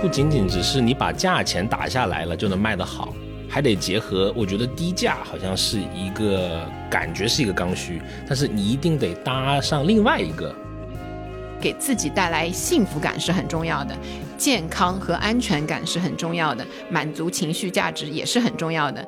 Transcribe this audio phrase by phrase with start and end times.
[0.00, 3.14] 不仅仅只是你把价钱打下来了就能卖得好，
[3.48, 4.32] 还得结合。
[4.36, 10.54] 我觉得低价好像是一个感觉是一个刚需，但是你一定得搭上另外一个，
[11.58, 13.96] 给自己带来幸福感是很重要的，
[14.36, 19.02] 健康和安全感是很重要的，满足情绪价值也是很重要的。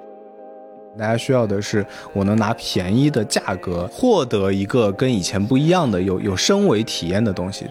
[0.98, 1.84] 大家需要的是，
[2.14, 7.66] 我能拿便宜的价格获得一个跟以前不一样的、有有升维体验的东西。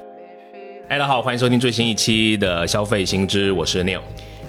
[0.87, 4.01] 大家好，欢迎收听最新一期的消费新知，我是 Neil。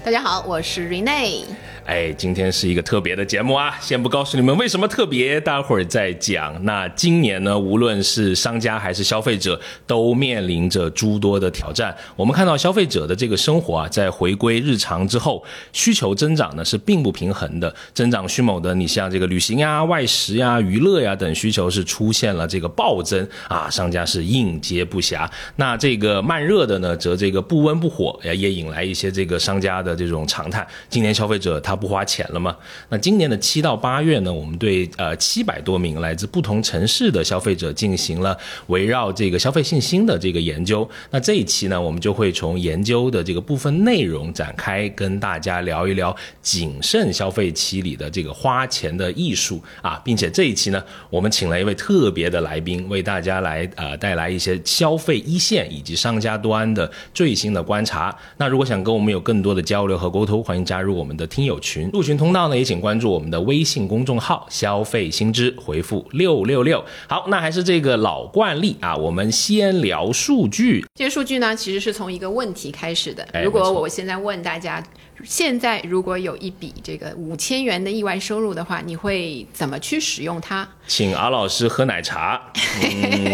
[0.03, 1.45] 大家好，我是 Rene。
[1.87, 3.73] 哎，今天是一个特别的节目啊！
[3.79, 6.53] 先不告诉你们为什么特别，待会儿再讲。
[6.65, 11.95] 那今年呢，无论是商家还是消费者，都面临着诸多的挑战。
[12.17, 15.41] 我们看到消费者的这个生活啊，在回归日常之后，
[15.71, 18.75] 需求增长呢是并不平衡的，增长迅猛的。
[18.75, 25.25] 你像这个旅行呀、外食呀、娱乐呀等需求是出现了这个暴增啊，商家是应接不暇。
[25.55, 30.67] 那这个慢热的呢，则这个不温不火，也也引来一些这个商家的这种长叹。
[30.89, 31.76] 今年消费者他。
[31.77, 32.57] 不花钱了吗？
[32.89, 34.33] 那今年的七到八月呢？
[34.33, 40.89] 我们对呃七百多名来自不同城市的消费者进行了围绕这个消费信心的这个研究。
[41.11, 58.15] 那这一期呢，我们就会从研究的这个部分内容展开，跟大家聊一聊谨慎消费期里的这个花钱的艺术啊，并且这一期呢，我们请了一位特别的来宾，为大家来呃带来一些消费一线以及商家端的最新的观察。
[58.37, 61.59] 那如果想跟我们有更多的交流和沟通，欢迎加入我们的听友。
[61.59, 66.83] 群入群通道呢，也请关注我们的微信公众号“消费新知”，回复六六六。
[67.07, 70.85] 好，那还是这个老惯例啊，我们先聊数据。
[70.95, 73.27] 这些数据呢，其实是从一个问题开始的。
[73.43, 74.83] 如果我现在问大家，
[75.23, 80.67] 现在如果有一笔这个五千元的意外收入的话，你会怎么去使用它？
[80.87, 82.41] 请敖老师喝奶茶，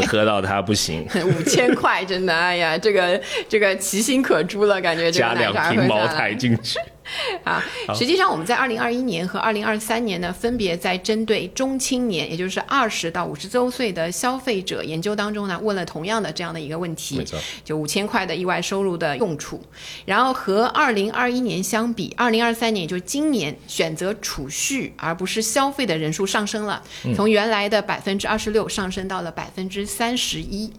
[0.08, 1.06] 喝到它不行。
[1.26, 6.80] 五千块，真的，哎呀，这个这个其心可诛了，感觉加两瓶茅台进去。
[7.44, 7.62] 啊，
[7.94, 17.24] 实际上我们在二零二一年和二零二三年呢，分别在针对中青年，也就是二十到五十周岁的消费者研究当中呢，问了同样的这样的一个问题，
[17.66, 19.62] 就五千块的意外收入的用处。
[20.06, 26.82] 然后和二零二一年相比，二零二三年，也就是今年选择储蓄而不是消费的人数上升了，
[27.16, 30.72] 从原来的百分之二十六上升到了百分之三十一。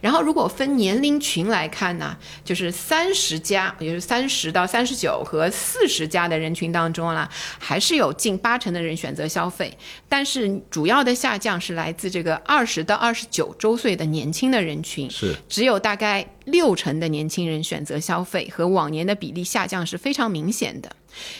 [0.00, 5.50] 然后如果分年龄群来看呢，就是三十加，也就是三十到三十九和。
[5.72, 7.26] 四十家的人群当中啦，
[7.58, 9.72] 还是有近八成的人选择消费，
[10.06, 20.94] 但是主要的下降是来自这个二十到二十九周岁的年轻的人群，是只有大概六成的年轻人选择消费，和往年的比例下降是非常明显的，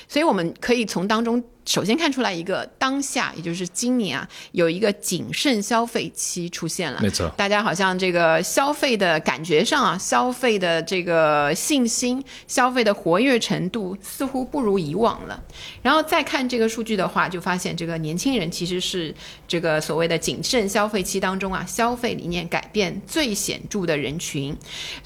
[0.09, 1.45] 所以我们可以从当中。
[1.65, 7.01] 首先看出来一个当下，也就是今年啊，有一个谨慎消费期出现了。
[7.01, 15.41] 没错，大家好像这个消费的感觉上啊，消费的这个信心、消费的活跃程度似乎不如以往了。
[15.83, 19.15] 然后再看这个数据的话，就发现这个年轻人其实是
[19.47, 24.57] 这个所谓的谨慎消费期当中啊，消费理念改变最显著的人群。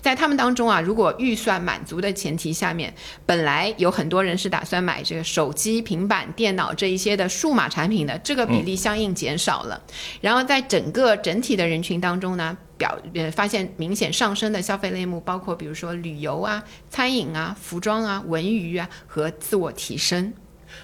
[0.00, 2.92] 在他们当中啊，如果预算满足的前提下面，
[3.26, 6.45] 本来有很多人是打算买这个手机、平板电。
[6.46, 9.82] 电脑这一些的数码产品的这个比例相应减少了，
[10.20, 20.32] 然后在整个整体的人群当中呢，表呃发现明显上升的消费类目包括比如说旅游啊、餐饮啊、服装啊、文娱啊和自我提升。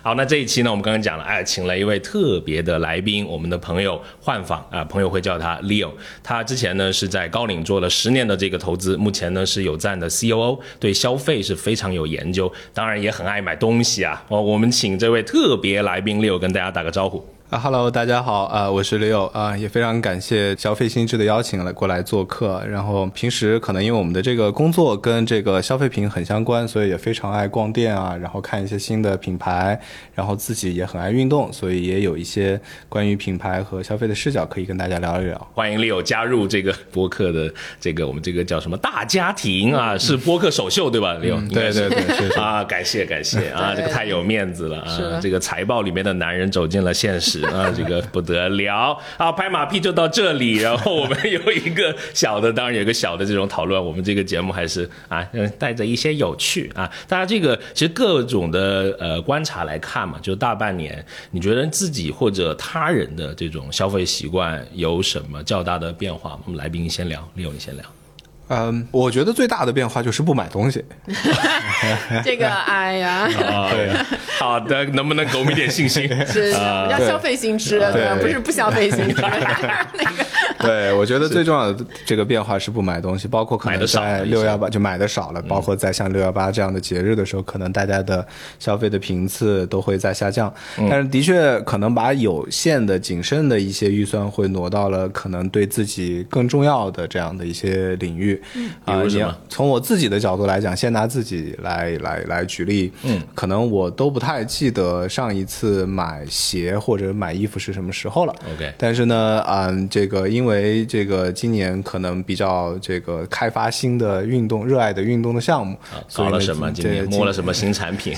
[0.04, 5.92] 好，那这一期呢，我们刚刚讲了，哎，请了一位特别的来宾，我们的朋友幻访啊，朋友会叫他 Leo，
[6.24, 14.24] 他之前呢是在高领做了十年的这个投资，目前呢是有赞的 COO，对消费是非常有研究，当然也很爱买东西啊。
[14.26, 17.24] 哦，我们请这位特别来宾 Leo 跟大家打个招呼。
[17.52, 22.64] 啊，Hello，大家好，啊，我是刘啊，也非常感谢消费心智的邀请来过来做客。
[22.66, 29.78] 然后平时可能因为我们的这个工作跟这个消费品很相关，所以也非常爱逛店啊，然后看一些新的品牌，
[30.14, 32.58] 然后自己也很爱运动，所以也有一些
[32.88, 35.48] 关于品牌和消费的视角可以跟大家聊一聊。
[35.52, 47.41] 欢迎 Leo 加入这个播客的这个我们这个叫什么大家庭啊，是播客首秀对吧？Leo，对对对，啊，感谢感谢啊，这个太有面子了啊，这个财报里面的男人走进了现实。
[47.46, 49.32] 啊，这个不得了啊！
[49.32, 53.82] 拍马屁就到这里，然后我们有一个小的，当然有一个小的这种讨论。
[53.82, 55.26] 我们这个节目还是啊，
[55.58, 56.90] 带着一些有趣啊。
[57.08, 66.38] 大家这个其实各种的呃观察来看嘛，就大半年，你觉得自己或者他人的这种消费习惯有什么较大的变化？
[66.44, 68.01] 我们来宾先聊，李勇你先聊。
[68.48, 70.84] 嗯，我觉得最大的变化就是不买东西。
[72.24, 73.28] 这个，哎呀，
[73.70, 73.90] 对，
[74.38, 76.06] 好的，能不能给我们一点信心？
[76.26, 79.22] 是，要消费新知，对，不是不消费新知。
[79.22, 80.26] 那个。
[80.58, 88.24] 对，我觉得最重要的这个变化是不买东西，包括可能在六幺八就买的少了，包括在像六幺八这样的节日的时候，可能大家的
[88.60, 90.52] 消费的频次都会在下降。
[90.88, 98.40] 但是的确可能把有限的、谨慎的一些预算会挪到了可能对自己更重要的这样的一些领域。
[98.84, 108.34] 啊，你从我自己的角度来讲，先拿自己来来来举例，嗯，可能我都不太记得上一次买鞋或者买衣服是什么时候了。
[108.54, 115.76] OK，但是呢，嗯，这个因为这个今年可能比较这个开发新的运动、热爱的运动的项目，
[116.14, 116.70] 搞了什么？
[116.72, 118.16] 今年摸了什么新产品？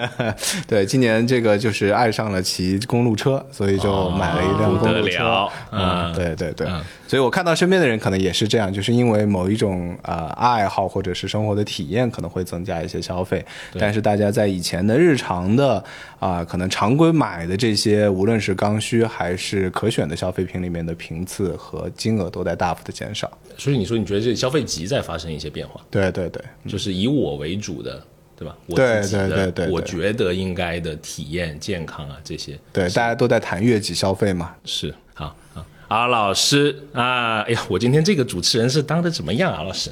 [0.66, 5.48] 对，今年这个就是爱上了骑公路车，所以就买了一辆公路车。
[5.70, 6.66] 嗯，对对对。
[7.14, 13.46] 所以我看到身边的人可能也是这样，就是因为某一种呃爱好或者是生活的体验可能会增加一些消费，
[13.78, 15.84] 但是大家在以前的日常的
[16.18, 23.30] 啊可能常规买的这些，无论是刚需还是可选的消费品里面的频次和金额都在大幅的减少。
[23.56, 25.80] 所以你说你觉得这消费级在发生一些变化？
[25.92, 28.02] 对对对，就是以我为主的，
[28.36, 28.56] 对吧？
[28.74, 34.92] 对对对对，我觉得应该的体验、健康啊这些，对，大家都在谈月级消费嘛，是
[35.94, 36.04] 好好。
[36.04, 39.90] 啊，老师啊，哎呀，我今天这个主持人是当的怎么样啊，老师？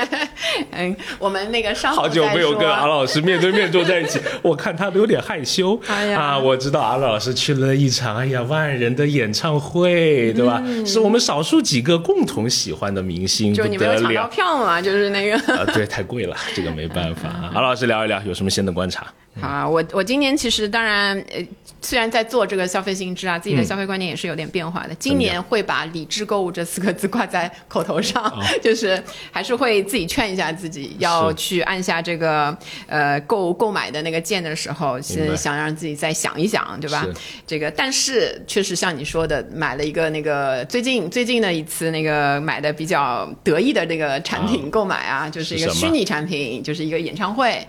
[0.72, 5.80] 嗯，我们那个上好久没有跟阿老师面对面坐在一起， 我看他都有点害羞。
[5.86, 10.62] 哎呀，啊，我知道阿老师去了一场哎呀万人的演唱会，对吧？
[10.86, 14.80] 是我们少数几个共同喜欢的明星，就你没有抢到票嘛？
[14.82, 17.28] 就是那个啊，对，太贵了，这个没办法。
[17.54, 19.06] 阿老师聊一聊，有什么新的观察？
[19.40, 21.46] 好，我我今年其实当然呃。
[21.82, 24.94] 虽然在做这个消费新知啊，自己的消费观念也是有点变化的。
[24.96, 28.30] 今年会把理智购物这四个字挂在口头上，
[28.62, 32.54] 就是还是会自己劝一下自己，要去按下这个
[32.86, 37.06] 呃购购买的那个键的时候，先想让自己再想一想，对吧？
[37.46, 47.66] 这个，但是确实像你说的，买了一个那个最近最近的一次那个买的比较得意的那个产品购买啊，就是一个虚拟产品，就是一个演唱会，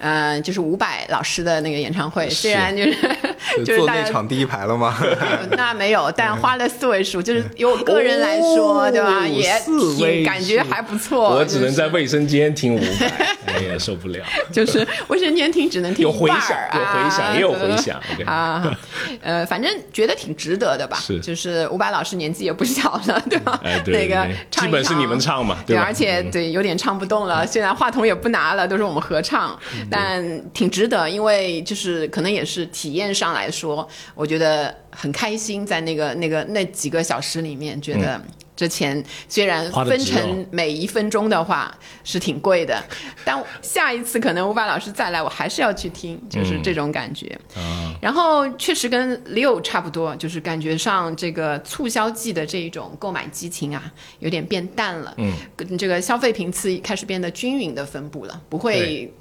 [0.00, 2.96] 嗯，就是伍佰老师的那个演唱会，虽然就是。
[3.64, 4.96] 坐那场第一排了吗？
[5.56, 9.24] 那没有，但花了四位数，就是由我个人来说，对吧？
[9.26, 11.36] 也挺感觉还不错。
[11.36, 14.24] 我只能在卫生间听五百，我也受不了。
[14.50, 18.00] 就是卫生间听只能听有回响，有回响，也有回响。
[18.24, 18.76] 啊，
[19.20, 20.96] 呃，反正觉得挺值得的吧？
[21.00, 23.60] 是，就是伍佰老师年纪也不小了，对吧？
[23.62, 27.46] 哎，对，那个基本是你们唱嘛，对，而且对有点唱不动了。
[27.46, 29.56] 虽然话筒也不拿了，都是我们合唱，
[29.90, 33.88] 但挺值得，因为就是可能也是体验上来说。
[34.14, 38.20] 我觉得很开心，在那个那个那几个小时里面，觉得
[38.56, 42.80] 这钱虽然分成每一分钟的话是挺贵的，
[43.24, 47.36] 但下一次可能伍佰老师再来，我还是要去听，就是这种感觉。
[48.00, 55.14] 然后确实跟 Leo 差不多，就是感觉上这个促销季的这一种购买激情啊，有点变淡了。
[55.16, 55.32] 嗯，
[55.76, 59.12] 这个消费频次开始变得均匀的分布了，不会。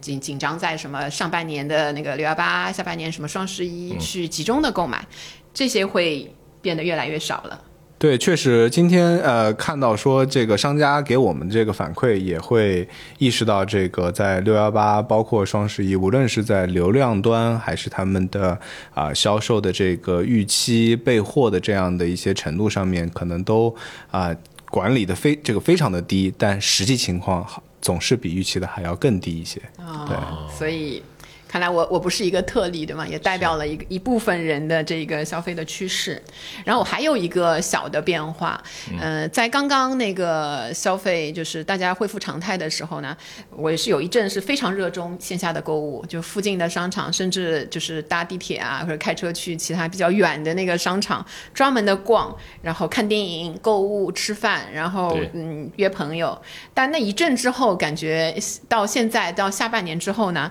[0.00, 5.06] 紧紧张在什么上半年的那个六幺八，下半年什么双十一去集中的购买，
[5.52, 7.60] 这些会变得越来越少了。
[7.98, 12.88] 对，确实，今天呃看到说这个商家给我们这个反馈，也会
[13.18, 18.58] 意识到这个在六幺八，包括双十一，无论是在流量端还是他们的
[18.92, 23.72] 啊销售的这个预期备货的这样的一些程度上面，可能都
[24.10, 24.34] 啊
[24.68, 27.62] 管理的非这个非常的低，但实际情况好。
[27.82, 31.02] 总是比预期的还要更低一些，对，所以。
[31.52, 33.06] 看来我我不是一个特例，对吗？
[33.06, 36.20] 也代表了一个一部分人的这个消费的趋势。
[36.64, 38.58] 然后我还有一个小的变化，
[38.98, 43.14] 嗯，在刚刚那个消费就是大家恢复常态的时候呢，
[43.50, 56.40] 我也是有一阵是非常热衷线下的购物，就附近的商场，甚至就是搭地铁啊或者开车去其他比较远的那个商场，专门的逛，然后看电影、购物、吃饭，然后嗯约朋友。
[56.72, 58.34] 但那一阵之后，感觉
[58.70, 60.50] 到现在到下半年之后呢？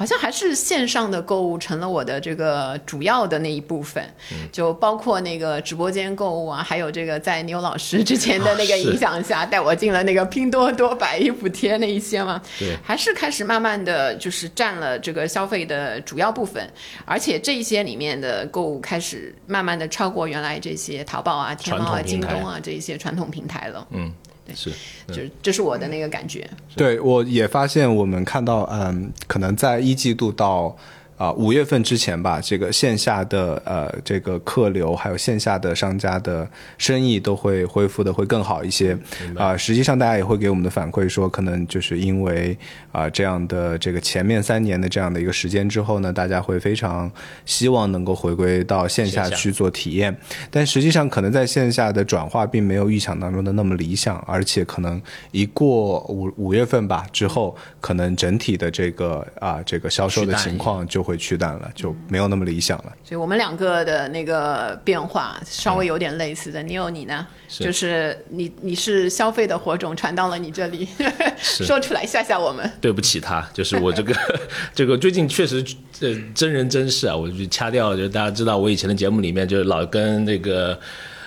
[0.00, 4.02] 好像还是线上的购物成了我的这个主要的那一部分，
[4.50, 16.66] 就包括那个直播间购物啊，还有这个在牛老师之前的那个 影响下带我进了那个拼多多百亿补贴那一些嘛，对，还是开始慢慢的就是占了这个消费的主要部分，
[17.04, 24.10] 而且这一些里面的购物开始慢慢的超过原来这些淘宝啊、天猫啊、京东啊这一些传统平台了，嗯。
[24.54, 24.70] 是，
[25.08, 26.48] 就是这是我的那个感觉。
[26.76, 30.76] 对，我也发现，我们看到，嗯，可能在一季度到。
[31.20, 36.48] 啊五月份之前吧，这个线下的呃这个客流还有线下的商家的
[36.78, 38.96] 生意都会恢复的会更好一些
[39.36, 39.54] 啊。
[39.54, 42.56] 实际上大家也会给我们的反馈说，可能就是因为
[42.90, 47.12] 啊这样的这个前面三年的这样的一个时间之后呢，大家会非常
[47.44, 50.16] 希望能够回归到线下去做体验，
[50.50, 54.98] 但实际上可能在线下的转化并没有预想当中的那么理想，而且可能
[55.32, 62.92] 一过五五月份吧之后，可能整体的这个啊这个销售的情况就会去淡了，就没有那么理想了。
[63.04, 66.62] 所以我们两个的那个变化稍微有点类似的。
[66.62, 67.26] 你有你呢？
[67.48, 70.88] 就是你你是消费的火种传到了你这里，
[71.38, 72.70] 说出来吓吓我们。
[72.80, 74.14] 对不起他，就是我这个
[74.74, 75.64] 这个最近确实
[76.00, 77.96] 呃真人真事啊，我就掐掉了。
[77.96, 80.78] 就大家知道我以前的节目里面就老跟那个。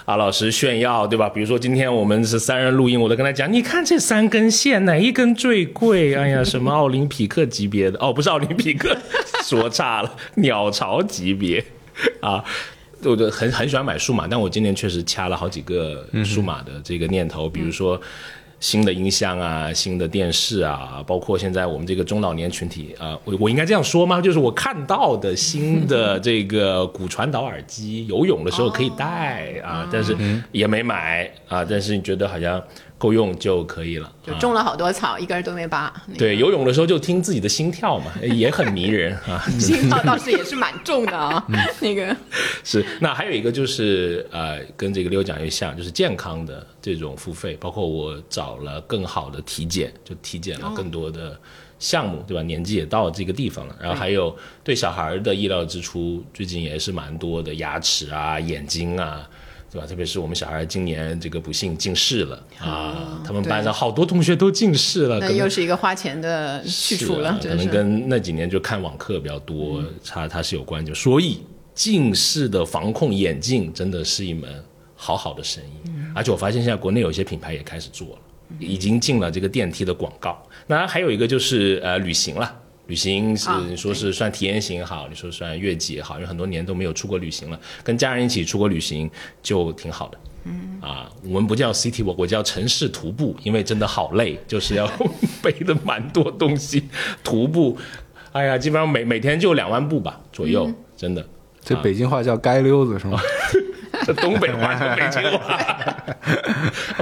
[0.05, 1.29] 啊，老师炫耀，对吧？
[1.29, 6.13] 比如说今天我们是三人录音，我都跟他讲，你看这三根线哪一根最贵？
[6.15, 7.97] 哎呀，什么奥林匹克级别的？
[7.99, 8.95] 哦，不是奥林匹克，
[9.43, 11.63] 说差了，鸟巢级别
[12.21, 12.43] 啊！
[13.03, 17.99] 我就很很喜欢买数码，但我今年确实掐了好几个数码的这个念头，比如说。
[18.63, 24.21] 新的音箱啊，新的电视啊，包括现在我们这个中老年群体啊，我我应该这样说吗？
[24.21, 30.15] 就是我看到的新的这个骨传导耳机，游泳的时候可以戴啊，但是
[30.53, 32.63] 也没买啊，但是你觉得好像。
[33.03, 35.93] 够用就可以了，就种了好多草，一根儿都没拔。
[36.17, 39.43] 对，游泳的时候就听自己的心跳嘛， 也很迷人啊。
[39.59, 41.45] 心跳倒是也是蛮重的啊，
[41.81, 42.15] 那个
[42.63, 42.85] 是。
[43.01, 51.37] 那还有一个就是呃，跟这个刘讲又像，就是健康的这种付费，包括我找了更好的体检，就体检了更多的
[51.79, 52.41] 项目，对吧？
[52.41, 54.33] 年纪也到这个地方了，然后还有
[54.63, 59.27] 对小孩的医疗支出，最近也是蛮多的，牙齿啊、眼睛啊。
[59.73, 59.87] 对吧？
[59.87, 67.39] 特别是我们小孩今年这个不幸近视了啊，他们班上好多同学都近视了，那又是一个花钱的去处了。
[67.41, 71.39] 可能跟那几年就看网课比较多，它它是有关就所以
[71.73, 74.63] 近视的防控眼镜真的是一门
[74.95, 78.19] 好好的生意，而且我发现现在国内有些品牌也开始做了，
[78.59, 80.41] 已经进了这个电梯的广告。
[80.67, 82.59] 那还有一个就是呃旅行了。
[82.93, 89.09] 旅行是你说是算体验型也好，你说算月季也好，因为很多年都没有出国旅行了，跟家人一起出国旅行
[89.41, 90.17] 就挺好的。
[90.43, 94.87] 嗯啊，我们不叫 city walk，我叫城市徒步，因为真的好累，就是要
[95.41, 96.83] 背的蛮多东西，
[97.23, 97.75] 徒步，
[98.31, 101.25] 哎呀，基本上每每天就两万步吧左右，真的。
[101.63, 103.19] 这北京话叫“街溜子”是吗？
[104.15, 105.57] 东北话，北京话，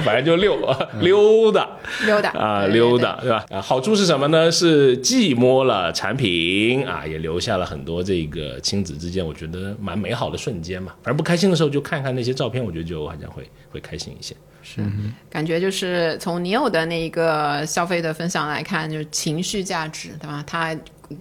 [0.04, 0.56] 反正就溜
[1.00, 1.68] 溜达，
[2.06, 3.44] 溜达啊，溜达，对吧？
[3.50, 4.50] 啊，好处是什么呢？
[4.52, 10.92] 是既摸了产品啊，也留下了很多这个亲子之间我觉得蛮美好的瞬间嘛。
[11.02, 14.36] 反正不开心的时候就看看那些照片，我觉得就好像会会开心一些。
[14.62, 14.80] 是，
[15.28, 20.44] 感觉就是从你有的那一个消费的分享来看，就是情绪价值，对吧？
[20.46, 20.76] 它。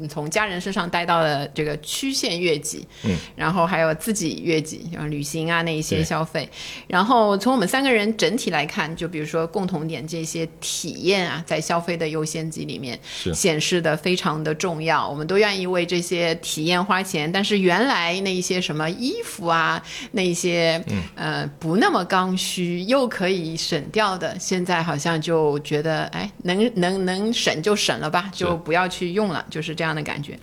[0.10, 6.48] 从家人身上带到了这个曲线月季，嗯，然后还有自己月季，像旅行啊那一些消费，
[6.88, 13.00] 然后从我们三个人整体来看，就比如说共同点这些体验啊，在消费的优先级里面
[13.34, 20.84] 显示的非常的重要，我们都愿意为这些体验花钱，但是原来那一些什么衣服啊，那一些
[21.16, 29.72] 呃不那么刚需又可以省掉的，现在好像就觉得哎能能能省就省了吧，就不要去用了，就是。
[29.82, 30.38] 这样的感觉，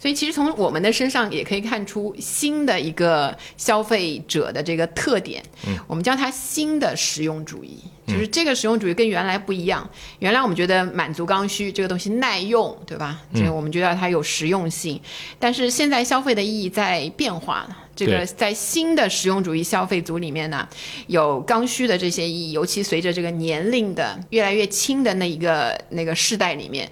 [0.00, 5.40] 所以其实从我们的身上也可以看出新的一个消费者的这个特点。
[5.68, 7.78] 嗯，我们叫它新的实用主义，
[8.08, 9.88] 就是这个实用主义跟原来不一样。
[10.18, 13.20] 原来我们觉得满足刚需这个东西耐用，对吧？
[13.32, 15.00] 这个我们觉得它有实用性。
[15.38, 17.76] 但是现在消费的意义在变化了。
[17.94, 20.66] 这个在新的实用主义消费组里面呢，
[21.06, 26.90] 有刚需的这些意义，尤其随着这个年龄的越来越轻的那一个那个世代里面。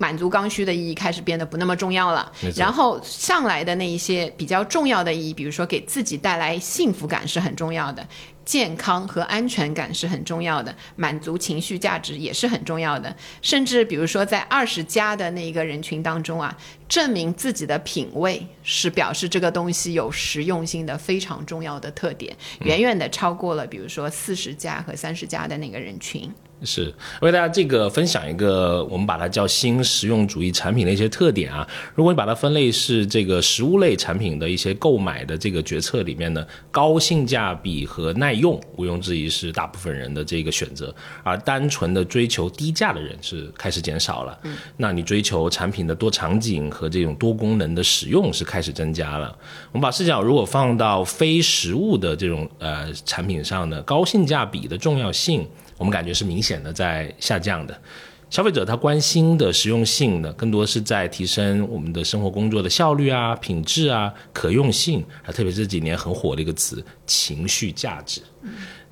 [0.00, 8.08] 满足刚需的意义开始变得不那么重要了，然后上来的那一些比较重要的意义，比如说给自己带来幸福感是很重要的，
[8.42, 16.56] 健康和安全感是很重要的，满足情绪价值也是很重要的，甚至比如说在二十加的那一个人群当中啊，
[16.88, 26.32] 证明自己的品味是表示这个东西有实用性的非常重要的特点，远远的超过了比如说四十加和三十加的那个人群。
[26.62, 31.66] 是为大家这个分享一个，我们把它叫新实用主义产品的一些特点啊。
[31.94, 44.38] 如果你把它分类是这个食物类产品的一些购买的这个决策里面呢，高性价比和耐用毋庸置疑是大部分人的这个选择，而单纯的追求低价的人是开始减少了。
[44.42, 49.36] 嗯，那你追求产品的多场景和这种多功能的使用是开始增加了。
[49.72, 55.48] 我们把视角如果放到非实物的这种呃产品上呢，高性价比的重要性。
[55.80, 57.80] 我们感觉是明显的在下降的，
[58.28, 68.20] 消费者他关心的实用性呢，更多是在提升我们的生活工作的效率啊、品质啊、可用性，啊，特别这几年很火的一个词——情绪价值。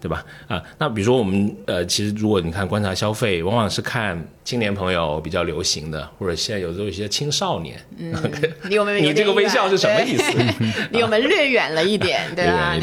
[0.01, 0.25] 对吧？
[0.47, 7.79] 啊，那比如说我们呃，其实如果你看观察消费，往往是看青年朋友比较流行的，或者现在有时候一些青少年。
[7.97, 8.15] 嗯，
[8.65, 10.33] 离我们你这个微笑是什么意思？
[10.93, 12.77] 离我们略远了一点， 对吧？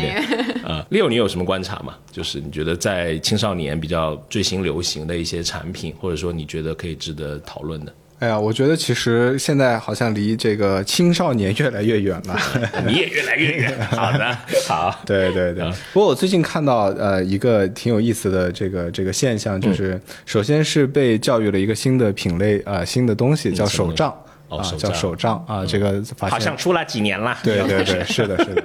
[0.66, 1.96] 啊，六，你有什么观察吗？
[2.12, 7.94] 就是你觉得在青少年比较最新流行的一些产品，或者说你觉得可以值得讨论的？
[8.20, 12.40] 哎呀，我觉得其实现在好像离这个青少年越来越远了。
[12.88, 13.78] 你也越来越远。
[13.92, 15.70] 好的，好，对对对。
[15.94, 24.16] 不过我最近看到呃一个挺有意思的这个这个现象，就是首先是被教育了一个新的品类啊新的东西叫手账。
[24.50, 27.38] 啊，叫手账啊，这个好像出了几年了。
[27.44, 28.64] 对对对， 是的，是的。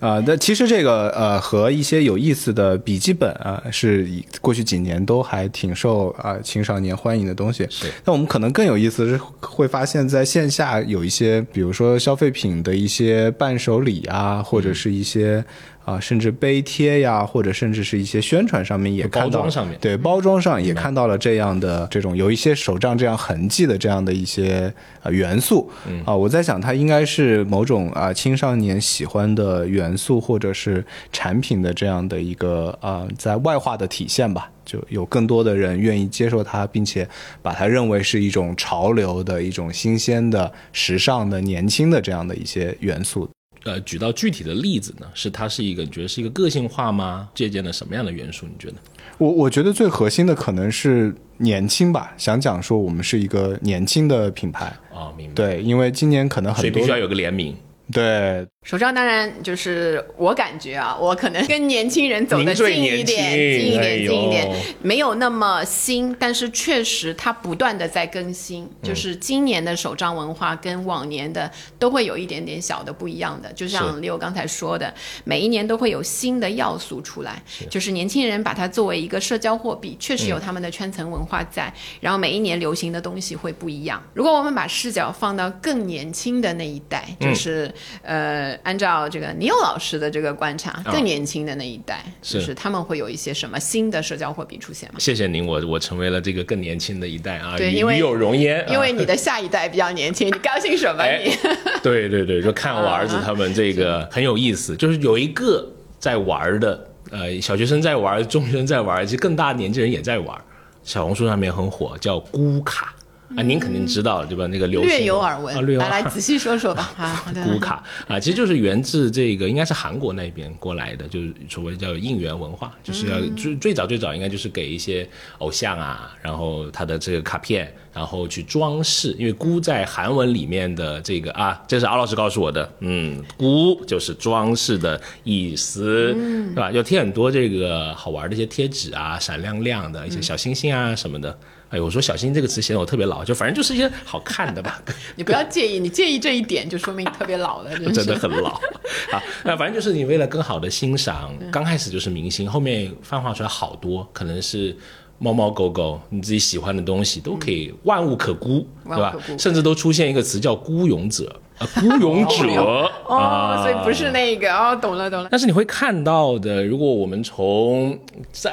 [0.00, 4.08] 啊，那其实这个呃和一些有意思的笔记本啊，是
[4.40, 7.66] 过去几年都还挺受啊青少年欢迎的东西。
[7.70, 7.86] 是。
[8.04, 15.44] 那我们可能更有意思是会发现，在线下有一些，比如说消费品的一些伴手礼啊，或者是一些。
[15.84, 19.48] 啊，甚至碑贴呀，或者甚至是一些宣传上面也看到，
[19.80, 24.72] 对包装上也看到了这样的这种有一些手账这样痕迹的这样的一些
[25.02, 25.70] 呃元素。
[26.04, 37.08] 啊，我在想它应该是某种啊青少年喜欢的元素或者是产品的这样的一个啊在外化的体现吧，就有更多的人愿意接受它，并且
[37.42, 43.28] 把它认为是一种潮流的一种新鲜的、时尚的、年轻的这样的一些元素。
[43.64, 47.28] 呃，举到具体的例子呢，是它是一个，你觉得是一个个性化吗？
[47.34, 48.46] 借鉴了什么样的元素？
[48.46, 48.74] 你觉得？
[49.18, 55.34] 我我觉得最核心的可能是年轻吧，想讲说我们是一个年轻的品牌啊，明白？
[55.34, 57.54] 对，因为今年可能很多，所以必须要有个联名。
[57.92, 64.48] 对，手账当然就是我感觉啊，我可能跟年轻人走得近一点，近一点，近一点，
[64.80, 68.68] 没有那么新，但是确实它不断的在更新。
[68.82, 74.92] 就是今年的手账文化跟往年的都会有一点点小的不一样的，就像六刚才说的，
[75.24, 77.42] 每一年都会有新的要素出来。
[77.68, 81.72] 就是年轻人把它作为一个社交货币，确实有他们的圈层文化在。
[82.00, 84.02] 然后每一年流行的东西会不一样。
[84.14, 87.70] 如果我们把视角放到更年轻的那一代，就是。
[88.02, 94.96] 呃，按照这个倪友老师的这个观察，更年轻的那一代，就是他们会有一些什么新的社交货币出现吗？
[94.98, 101.04] 谢谢您，我我成为了这个更年轻的一代啊，对，因为有容颜，因为你的下一代比较年轻，你高兴什么？
[101.18, 101.34] 你
[101.82, 105.66] 对对对，就看我儿子他们这个很有意思，就是有一个
[105.98, 110.38] 在玩的，呃，小学生在玩，中学生在玩，其实更大年纪人也在玩，
[110.82, 112.94] 小红书上面很火，叫咕卡。
[113.36, 114.46] 啊，您肯定知道对吧？
[114.46, 116.92] 那个流略有耳闻，来来仔细说说吧。
[116.98, 129.14] 啊，古卡啊，其实就是源自这个，应该是韩国那边过来的，就是所谓叫应援文化，就是要最最早最早应该就是给一些偶像啊，然后他的这个卡片，然后去装饰。
[129.18, 136.70] 因为“孤”在韩文里面的这个啊，这是敖老师告诉我的，嗯，“孤”就是装饰的意思，嗯是吧？
[136.72, 141.38] 要贴很多这个好玩的一些贴纸啊，闪亮亮的一些小星星啊什么的。
[141.72, 144.80] 哎，我说“小心”这个词显得我特别老，就反正就是一些好看的吧。
[145.16, 148.50] 你不要介意，你介意这一点就说明你特别老了， 真的很老。
[149.10, 154.76] 啊，那反正就是你为了更好的欣赏，刚开始就是明星，后面泛化出来好多，可能是
[155.18, 159.16] 猫猫狗狗，你自己喜欢的东西都可以，万物可孤，对吧？
[159.38, 161.34] 甚至都出现一个词叫“孤勇者”。
[161.74, 165.28] 孤勇者哦，所以不是那个哦，懂了懂了。
[165.30, 167.98] 但是你会看到的，如果我们从
[168.32, 168.52] 再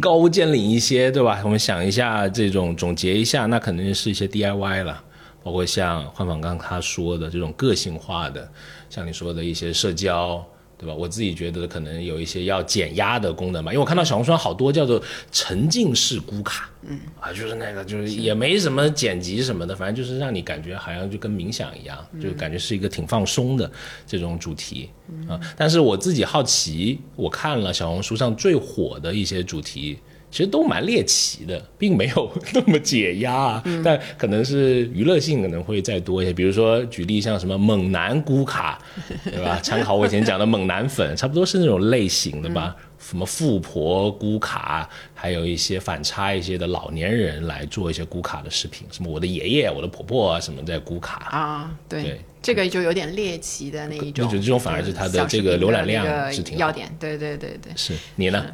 [0.00, 1.40] 高见领一些，对吧？
[1.44, 5.02] 我们想一下，这种总结一下，那肯定是一些 DIY 了，
[5.42, 8.48] 包括像焕仿刚他说的这种个性化的，
[8.88, 10.44] 像你说的一些社交。
[10.78, 10.94] 对吧？
[10.94, 23.70] 我自己觉得可能有一些要减压的功能吧，因为我看到小红书上好多叫做沉浸式咕卡，嗯，啊，就是那个就是也没什么剪辑什么的，反正就是让你感觉好像就跟冥想一样，就感觉是一个挺放松的
[24.06, 24.90] 这种主题
[25.28, 25.40] 啊。
[25.56, 29.98] 但是我自己好奇，我看了小红书上最火的一些主题。
[30.36, 36.32] 其实都蛮猎奇的，并没有 那么解压，但可能是娱乐性可能会再多一些。
[36.34, 38.78] 比如说举例像什么猛男咕卡，
[39.24, 39.58] 对吧？
[39.62, 42.76] 参考我以前讲的猛男粉，差不多是那种类型的吧。
[42.98, 54.26] 什么富婆咕卡，还有一些反差一些的老年人来做一些咕卡的视频，什么我的爷爷、我的婆婆啊什么在咕卡啊，对，这个就有点猎奇的那一种。
[54.26, 56.94] 我觉得这种反而是它的这个浏览量是挺要点。
[57.00, 58.44] 对对对对，是你呢？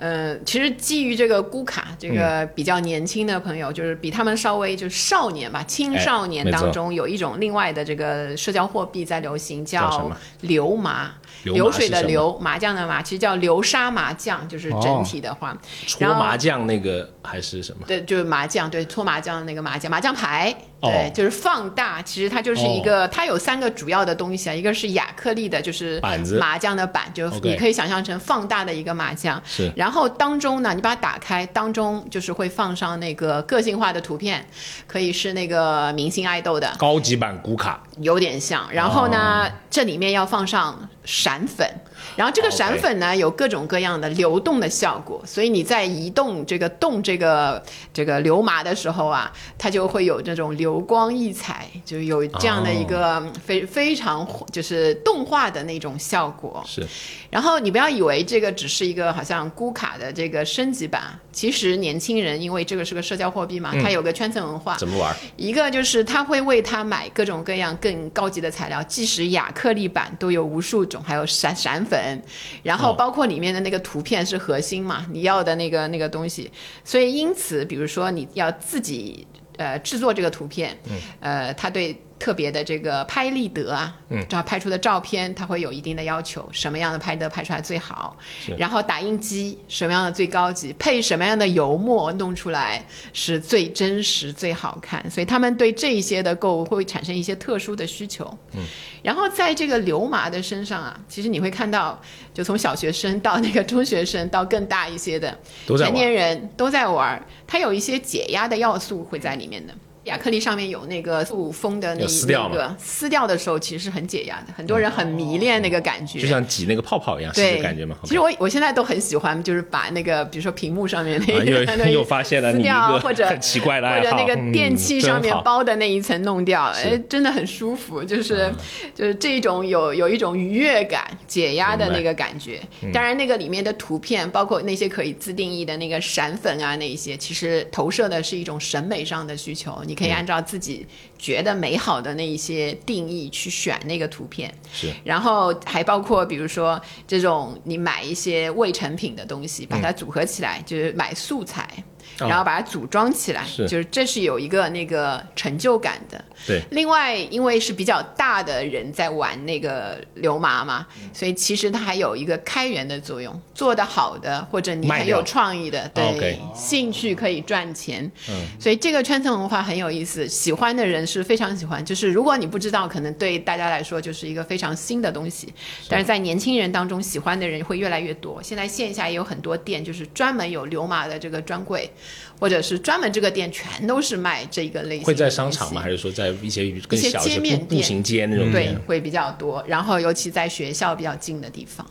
[0.00, 10.10] 呃，其实基于这个咕卡，这个比较年轻的朋友，就是比他们稍微就是少年吧，青少年当中有一种另外的这个社交货币在流行，叫
[10.40, 11.12] 流麻。
[11.44, 15.56] 流水的流，麻将的麻，其实叫流沙麻将，就是整体的话。
[15.86, 17.84] 搓麻将那个还是什么？
[17.86, 20.54] 对，就是麻将，对，搓麻将的那个麻将，麻将牌。
[20.80, 26.00] 对，就是放大，其实它就是一个，它有三个主要的东西啊，一个是亚克力的，就是
[26.38, 29.40] 麻将的板，就你可以想象成放大的一个麻将。
[29.44, 29.70] 是。
[29.76, 34.46] 然后当中呢，你把它打开，当中就是会放上那个个性化的图片，
[34.86, 38.66] 可以是那个明星爱豆的高级版古卡，有点像。
[38.72, 41.68] 然后呢，这里面要放上闪粉。
[42.16, 56.62] 然后这个闪粉呢，有各种各样的流动的效果，所以你在移动这个动这个这个流麻的时候啊，它就会有这种流光溢彩，就有这样的一个非非常就是动画的那种效果。
[56.66, 56.86] 是。
[57.30, 64.76] 然后你不要以为这个只是一个好像咕卡的这个升级版，其实年轻人因为这个是个社交货币嘛，它有个圈层文化。
[64.76, 65.14] 怎么玩？
[65.36, 72.20] 一个就是他会为他买各种各样更高级的材料，即使亚克力板都有无数种，还有闪闪粉，
[72.64, 76.50] 然后包括里面的那个图片是核心嘛，你要的那个那个东西。
[76.84, 79.24] 所以因此，比如说你要自己
[79.56, 80.76] 呃制作这个图片，
[81.20, 81.96] 呃，他对。
[82.20, 88.14] 特别的这个拍立得啊，嗯，这样拍出的照片，它会有一定的要求，什么样的拍得拍出来最好？
[88.58, 95.10] 然后打印机什么样的最高级，配什么样的油墨弄出来是最真实、最好看。
[95.10, 98.24] 所以他们对这些的购物会产生一些特殊的需求。
[98.52, 98.60] 嗯，
[99.02, 101.98] 然后在这个流麻的身上啊，其实你会看到，
[102.34, 105.34] 就从小学生到那个中学生到更大一些的
[105.66, 109.72] 成年人都在玩，它有一些解压的要素会在里面的。
[110.04, 112.06] 亚克力上面有那个塑封的那那
[112.48, 114.52] 个撕掉的时候，其实是很解压的。
[114.56, 117.96] 很多人很迷恋那个感觉，就像挤那个泡泡一样，对感觉嘛。
[118.04, 128.02] 其实我我现在都很喜欢，就是把那个比如说屏幕上面那个 又发现了撕掉，或者 很奇怪的或者那个电器上面包的那一层弄掉，哎，真的很舒服。
[128.02, 128.50] 就是
[128.94, 132.60] 就是这种有有一种愉悦感、解压的那个感觉。
[132.92, 139.82] 当然，那个里面的图片，包括那些可以自定义的那个闪粉啊，那一些其实投射的是一种审美上的需求。
[139.86, 140.86] 你可以按照自己
[141.18, 151.68] 觉得美好的那一些定义去选那个图片，是，然后还包括比如说这种你买一些未成品的东西，把它组合起来，就是买素材。
[152.18, 156.22] 然后把它组装起来，就是这是有一个那个成就感的。
[156.46, 156.62] 对。
[156.70, 163.40] 另外，因为是比较大的人在玩那个流麻嘛，所以其实它还有一个开源的作用。
[163.54, 168.10] 做得好的或者你很有创意的，对，兴趣可以赚钱。
[168.30, 168.46] 嗯。
[168.58, 171.84] 所以这个圈层文化很有意思，喜欢的人是非常喜欢。
[171.84, 175.52] 就是如果你不知道，可能对大家来说就是一个非常新的东西。
[175.88, 178.42] 但是在年轻人当中，喜欢的人会越来越多。
[178.42, 181.90] 现在线下也有很多店，就是专门有流麻的这个专柜。
[182.38, 185.80] 或者是专门这个店全都是卖这个类型，会在商场吗？
[185.80, 189.62] 还是说在一些一些街面步行街那种对，会比较多。
[189.66, 191.86] 然后尤其在学校比较近的地方。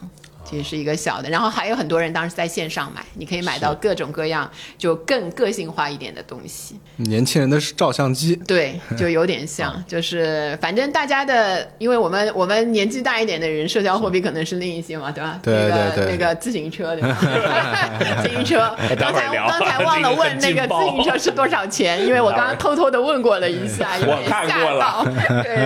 [0.49, 6.75] 其实是一个小的，然后还有很多人当时在线上买，你可以买到各种各样就更个性化一点的东西。
[6.95, 15.39] 年轻人的照相机，对，就有点像，就是反正大家的，因为我们我们年纪大一点的人，社交货币可能是另一些嘛，对吧？
[15.43, 18.75] 对对对，那个自行车， 自行车。
[18.97, 25.03] 刚才刚才忘了问那个自行车是多少钱，因为我刚刚偷偷的问过了一下，我看过了，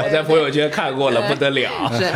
[0.03, 1.71] 我在朋友圈看过了，不得了。
[1.97, 2.11] 是，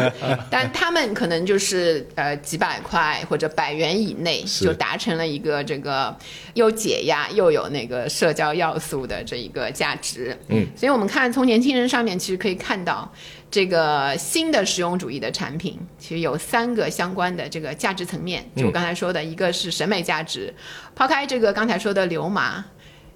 [0.50, 2.57] 但他们可能就是呃几。
[2.58, 6.16] 百块或者百元以内就达成了一个这个
[6.56, 10.38] 又解压又有那个社交要素的这一个价值。
[10.50, 13.10] 嗯，所以我们看从年轻人上面其实可以看到，
[13.52, 18.44] 这个新的实用主义的产品其实有三个相关的这个价值层面。
[18.56, 20.54] 就我刚才说的一个是审美价值，
[20.96, 22.66] 抛开这个刚才说的流麻。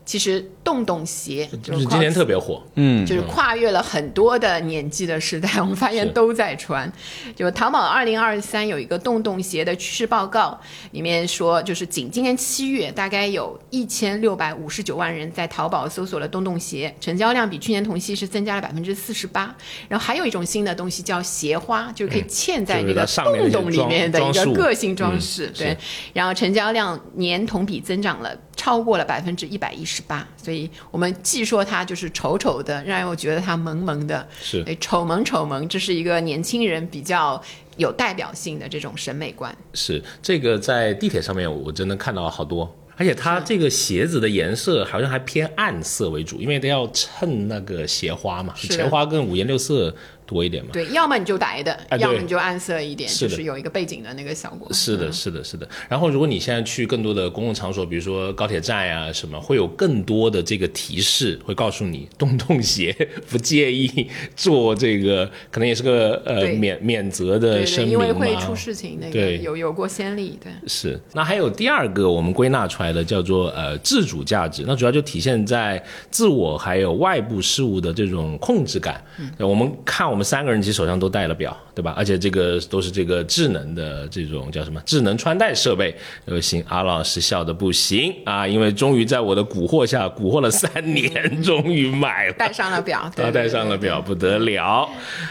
[0.03, 6.91] 其实洞洞鞋就是今年特别火，嗯，就是跨越了很多的年纪的时代，我们发现都在穿。
[7.35, 10.59] 就淘宝二零二三有一个洞洞鞋的趋势报告，
[10.91, 19.55] 里面说，就是仅今年七月，大概有一千六百五十九万人在淘宝搜索了洞洞鞋，成交量比去年同期是增加了百分之四十八。
[19.87, 25.77] 然后还有一种新的东西叫鞋花，就是可以嵌在那个洞洞里面的一个个性装饰，对。
[26.11, 28.35] 然后成交量年同比增长了。
[28.61, 37.41] 超过了百分之一百一十八，所以我们既说它就是丑丑的，让人觉得它萌萌的，是丑萌丑萌，这是一个年轻人比较
[37.77, 39.51] 有代表性的这种审美观。
[39.73, 49.95] 是这个在地铁上面，我真的看到好多，而且它这个鞋子的颜色好像还偏暗色为主，因为它要衬那个鞋花嘛，鞋花跟五颜六色。
[50.31, 50.69] 多一点嘛。
[50.71, 54.71] 对，要么你就白的，哎要么你就暗色一点，是就是有一个背景的那个效果。
[54.71, 55.67] 是的，是的，是的。
[55.89, 62.95] 然后，如果你现在去更多的公共场所，比如说高铁站啊、什么，会有更多的这个提示，会告诉你洞洞鞋，
[63.29, 70.51] 不介意做这个，可能也是个呃免免责的声明因为会出事情，那个有有过先例，对。
[70.67, 79.03] 是，那还有第二个我们归纳出来的叫做呃自主价值，那主要就体现在自我还有外部事物的这种控制感。
[79.17, 81.93] 嗯、我们看我们三个人其实手上都戴了表，对吧？
[81.97, 85.95] 而且这个都是这个智能的这种叫什么智能穿戴设备。
[86.25, 92.33] 呃，行，阿老师笑的不行啊，因为终于在我的蛊惑下蛊惑了三年，终于买了。
[92.39, 94.89] 戴上了表，对他戴上了表，不得了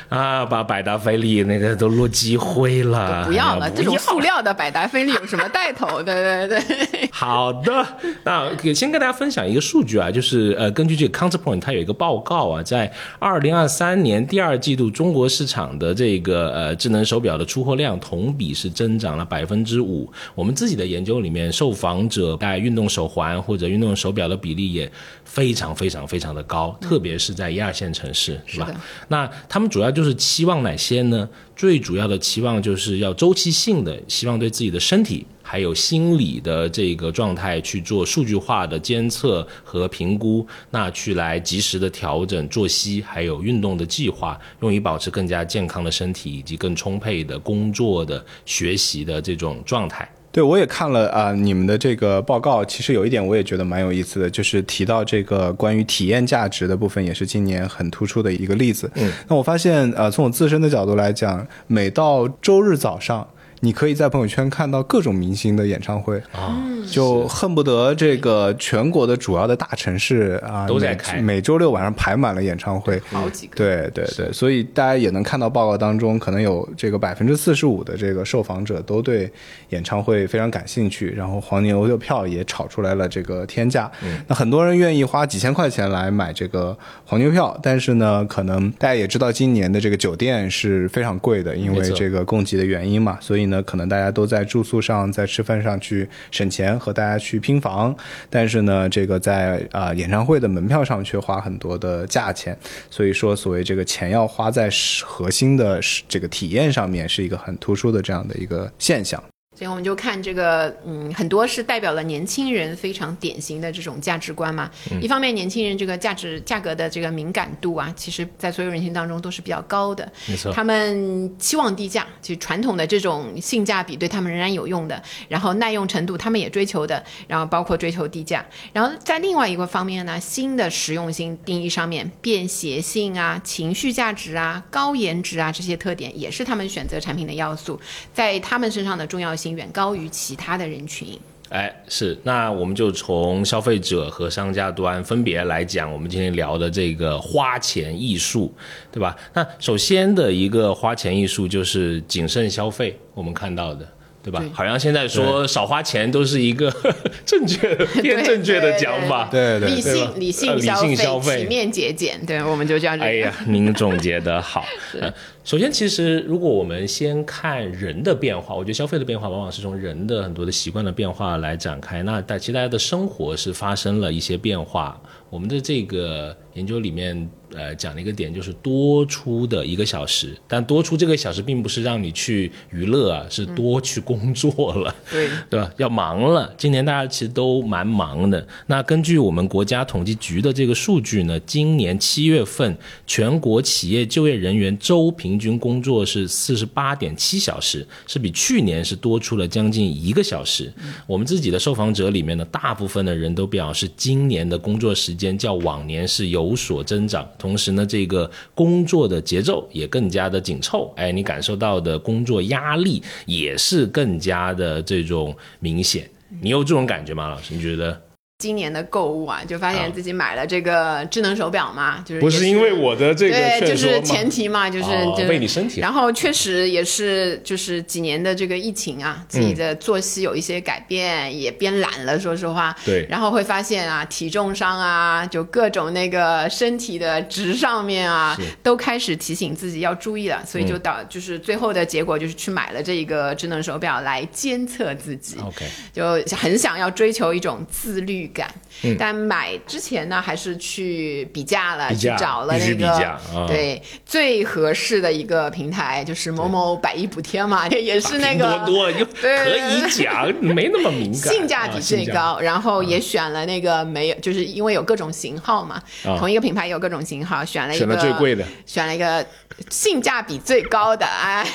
[0.09, 0.45] 啊！
[0.45, 6.03] 把百达翡丽那个都落积灰了，不要了，这种塑料的百达翡丽有什么带头？
[6.03, 7.87] 对对对，好的，
[8.25, 20.11] 那给先跟大家分享一个数据啊，就是呃，根据这个 Counterpoint，它有一个报告啊，在二零二三年第二季度中国市场的这个呃智能手表的出货量同比是增长了百分之五。
[20.35, 24.91] 我们自己的研究里面，受访者戴运动手环或者运动手表的比例也
[25.25, 28.67] 非常非常非常的高，特别是在一二线城市，是吧？
[28.67, 28.75] 是
[29.09, 31.29] 那他们主要就是期望哪些呢？
[31.55, 50.09] 最主要的期望就是要周期性的，希望对自己的身体还有心理的这个状态去做数据化的监测和评估，那去来及时的调整作息还有运动的计划，用以保持更加健康的身体以及更充沛的工作的学习的这种状态。
[50.31, 58.89] 对，我也看了啊、你们的这个报告，其实有一点我也觉得蛮有意思的，就是提到这个关于体验价值的部分，也是今年很突出的一个例子。
[58.95, 63.29] 嗯，那我发现，呃，从我自身的角度来讲，每到周日早上，
[63.61, 66.57] 你可以在朋友圈看到各种明星的演唱会啊，
[66.91, 73.01] 就恨不得这个全国的主要的大城市啊都在开每周六晚上排满了演唱会。
[73.11, 73.57] 好几个。
[73.57, 79.31] 对对对，所以大家也能看到报告当中，可能有这个百分之四十五的这个受访者都对
[79.69, 83.91] 演唱会非常感兴趣，然后黄牛的票也炒出来了这个天价。
[84.27, 97.95] 那很多人愿意花几千块钱来买这个黄牛票，但是呢，可能大家也知道今年的这个酒店是非常贵的，因为这个供给的原因嘛，所以那，可能大家都在住宿上、在吃饭上去省钱，和大家去拼房，
[98.31, 102.57] 但是呢，这个在啊、演唱会的门票上却花很多的价钱，
[102.89, 104.71] 所以说所谓这个钱要花在
[105.05, 109.23] 核心的这个体验上面，是一个很突出的这样的一个现象。
[109.61, 114.71] 所以我们就看这个，嗯，很多是代表了年轻人非常典型的这种价值观嘛。
[114.91, 120.11] 嗯一方面，年轻人这个价值价格的这个敏感度啊，其实在所有人群当中都是比较高的。
[120.27, 128.43] 没错他们期望低价，就传统的这种性价比对他们仍然有用的，然后耐用程度他们也追求的，然后包括追求低价。
[128.73, 137.79] 然后在另外一个方面呢，新的实用性定义上面，便携性啊、情绪价值啊、高颜值啊这些特点，也是他们选择产品的要素，
[138.15, 141.19] 在他们身上的重要性远高于其他的人群。
[141.51, 148.55] 哎，是，那我们就从消费者和商家端分别来讲，我们今天聊的这个花钱艺术，
[148.93, 149.17] 对吧？
[149.35, 153.85] 那首先的一个花钱艺术就是谨慎消费，我们看到的。
[154.23, 154.41] 对吧？
[154.41, 156.71] 对好像现在说少花钱都是一个
[157.25, 159.29] 正确的、偏正确的讲法。
[159.31, 163.07] 对对理对吧性、理性理性消费体面节俭，对，我们就叫这样。
[163.07, 164.65] 哎呀，您总结的好。
[165.01, 165.13] 呃，
[165.45, 172.03] 首先，其实如果我们先看人的变化，我觉得消费的变化往往是从人的很多的习惯的变化来展开。
[172.03, 175.01] 那但其实大家的生活是发生了一些变化。
[175.31, 184.95] 我们的这个研究里面，呃，讲了一个点，就是多出的一个小时，但多出这个小时并不是让你去娱乐啊，是多去工作了。
[185.11, 185.71] 对，对吧？
[185.77, 188.47] 要忙了，今年大家其实都蛮忙的。
[188.67, 200.73] 那根据我们国家统计局的这个数据呢，今年七月份全国企业就业人员周平均工作是四十八点七小时，是比去年是多出了将近一个小时。
[201.07, 210.93] 我们自己的受访者里面呢，大部分的人都表示，今年的工作时间较往年是有所增长，同时呢，这个工作的节奏也更加的紧凑。
[210.97, 216.09] 哎，你感受到的工作压力也是更加的这种明显。
[216.41, 217.55] 你有这种感觉吗，老师？
[217.55, 218.01] 你觉得？
[218.41, 225.81] 今年的购物啊，就发现自己买了这个智能手表嘛，就是不是因为我的这个对，就是前提嘛，就是、哦就为你身体。
[225.81, 232.75] 然后确实也是，就是几年的这个疫情啊，自己的作息有一些改变，也变懒了，说实话。
[232.85, 233.07] 对。
[233.11, 245.37] 然后会发现啊，体重上啊，就各种那个身体的值上面啊，都开始提醒自己要注意了，所以就导、就是最后的结果就是去买了这一个智能手表来监测自己。
[245.41, 248.53] OK，就很想要追求一种自律感。
[248.99, 266.17] 但买之前呢，还是去比价了，价去找了那个对最合适的一个平台，就是某某百亿补贴嘛，也 是那拼个多多又可以讲，没那么敏感， 性价比最高，然后也选了那个没有，就是因为有各种型号嘛，啊。
[266.19, 269.27] 同一个品牌有各种型号，选了一选个了最贵的，选了一个
[269.69, 271.47] 性价比最高的， 哎，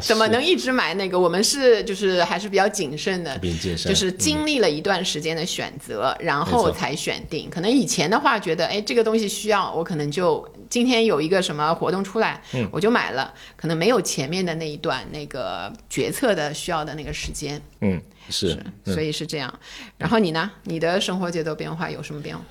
[0.00, 1.16] 怎么能一直买那个？
[1.16, 3.38] 我们是就是还是比较谨慎的，
[3.84, 7.48] 就是经历了一段时间的选择，然后才选定。
[7.50, 17.60] 可能以前的话，觉得哎这个东西需要，我可能就今天有一个什么活动出来，嗯我就买了，可能没有前面的那一段那个决策的需要的那个时间。
[17.80, 18.58] 嗯是。
[18.84, 19.52] 所以是这样。
[19.96, 20.50] 然后你呢？
[20.64, 22.42] 你的生活节奏变化有什么变化？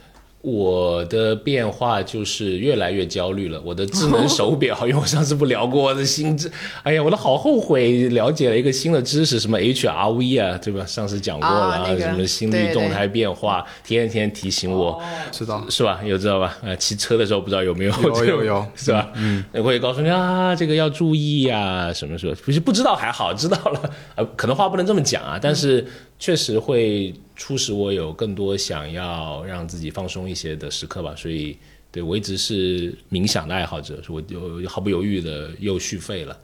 [0.46, 3.60] 我的变化就是越来越焦虑了。
[3.66, 6.52] 我的智能手表，因为我上次不聊过我的新智，
[6.84, 10.86] 哎呀，我都好后悔了解了一个新的知识，什么 HRV 啊，对吧？
[10.86, 15.02] 上次讲过了啊那个什么心率动态变化，天天提醒我。
[15.32, 15.66] 知道。
[15.68, 16.00] 是吧？
[16.06, 16.56] 有知道吧？
[16.62, 17.92] 呃，骑车的时候不知道有没有？
[18.04, 19.10] 有有有是吧？
[19.16, 22.36] 嗯，会告诉你啊，这个要注意啊、什么时候？
[22.46, 25.84] 不是不知道还好，知道了，呃，可能话不能这么讲啊，但是
[26.17, 31.13] 确实会促使我有更多想要让自己放松一些的时刻吧。
[31.15, 31.58] 所以，
[31.91, 36.38] 对我一直是冥想的爱好者，我就毫不犹豫的又续费了。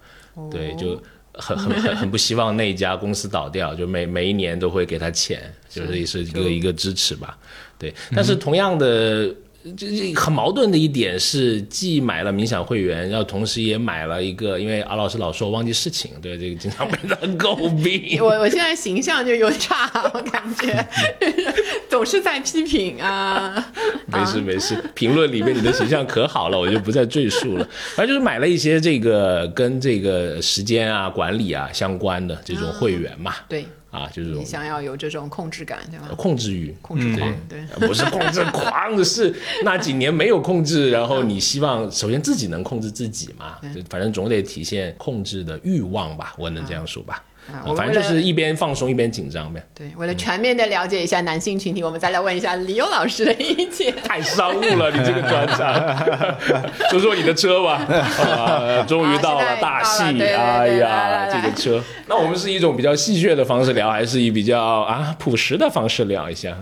[0.49, 1.01] 对，就
[1.33, 7.37] 很很很很不希望那一家公司倒掉，就每每一年都会给他钱，就是也是一个一个支持吧。
[7.77, 9.33] 对，但是同样的。
[9.77, 18.19] 这这很矛盾的一点是，既买了冥想会员，然后同时也买了一个，因为阿老师老说我忘记事情，对这个经常被他诟病。
[18.21, 20.87] 我我现在形象就有差，我感觉
[21.89, 23.71] 总是在批评啊。
[24.07, 27.67] 没事没事，评论里面你的形象可好了，我就不再赘述了。
[27.95, 36.07] 反正就是买了一些这个跟这个时间啊、管理啊相关的这种会员嘛，对啊，就是这种你想要有这种控制感，对吧？
[36.17, 36.73] 控制欲。
[36.81, 37.59] 控制狂，对。
[37.73, 47.15] 呃 不是控制狂，是那几年没有控制，然后你希望首先自己能控制自己嘛，就反正总得体现控制的欲望吧，我能这样说吧。
[47.15, 53.93] 啊啊反正就是一边放松一边紧张呗，对，为了全面的了解一下男性群体，我们再来问一下李优老师的意见。
[54.03, 56.07] 太商务了，你这个专场，
[56.89, 66.55] 说说你的车吧，啊，终于到了大戏哎呀，这个车，那我们是一种比较戏谑的方式聊，还是以比较啊朴实的方式聊一下？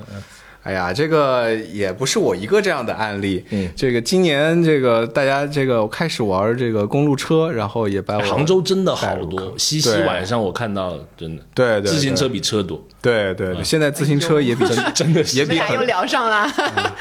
[0.63, 3.43] 哎呀，这个也不是我一个这样的案例。
[3.49, 16.47] 嗯，这个今年这个大家这个开始玩这个公路车，然后也把我杭州真的好多，坑西溪晚上我看到真的，对对自行车比车多，对对对，现在自行车也比真真的是 也比俩又聊上了，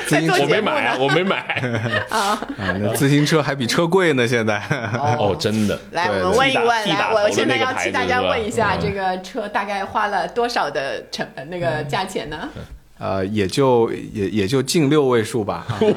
[0.06, 1.36] 在做我节目没买啊，我没买。
[2.08, 4.58] 啊，那自行车还比车贵呢，现在。
[5.18, 5.78] 哦，真的。
[5.92, 12.48] 来，我们问一问，来，我现在要替大家问一下，嗯这个车大概花了多少的成那个价钱呢？
[12.98, 15.66] 呃，也就也也就近六位数吧。
[15.68, 15.78] 啊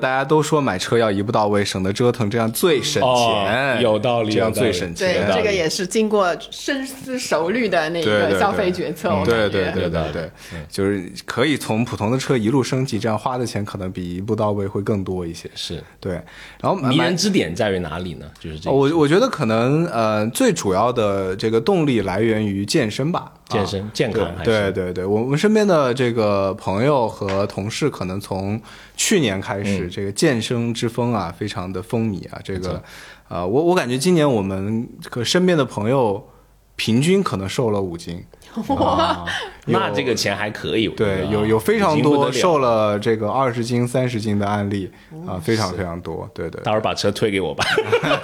[0.00, 3.82] 大家都说买车要一步到位，省得折腾，这样最省哦钱。
[3.82, 5.26] 有道理这样最省钱。
[5.26, 9.12] 对这个也是经过深思熟虑的那个消费决策。
[9.12, 10.30] 我对感觉对对对对，
[10.70, 15.50] 就是可以从普通的车一路升级，这样花的钱可能比一步到位会更多一些。
[15.56, 16.12] 是对，
[16.60, 18.26] 然后迷人之点在于哪里呢？
[18.38, 28.60] 就是这我我觉得可能呃最主要的这个动力来源于健身吧，健身啊健康还是对对对，我们身边的这个朋友和同事，可能从
[28.96, 32.38] 去年开始，嗯这个健身之风啊，非常的风靡啊。
[32.44, 32.82] 这个，
[33.28, 36.28] 呃，我我感觉今年我们和身边的朋友
[36.76, 38.24] 平均可能瘦了五斤。
[38.68, 39.24] 哇，
[39.66, 40.88] 那这个钱还可以。
[40.88, 44.90] 对，啊有有非常多瘦了这个二十斤、三十斤的案例
[45.26, 46.28] 啊，非常非常多。
[46.32, 47.64] 对对，待会儿把车推给我吧，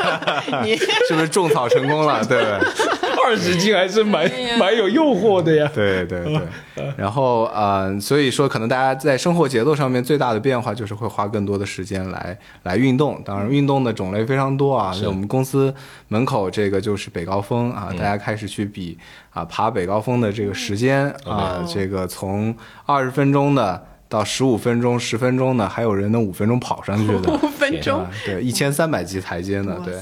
[0.65, 2.25] 你是不是种草成功了？
[2.25, 3.04] 对不对？
[3.25, 5.71] 二十斤还是蛮蛮有诱惑的呀。
[5.75, 6.23] 对对
[6.75, 13.23] 对， 然后呃，所以说可能大家在生活节奏上面最大的变化就是会花更多的时间来来运动。
[13.25, 14.93] 当然，运动的种类非常多啊。
[14.93, 15.75] 在我们公司
[16.09, 18.99] 门口这个就是北高峰啊，大家开始去比
[19.31, 23.87] 啊爬北高峰的这个时间啊，这个从二十分钟的。
[24.15, 27.99] 到十五分钟、十分钟呢，还有人能五分钟跑上去的， 五分钟。
[27.99, 29.95] 啊，对，一千三百级台阶呢，对。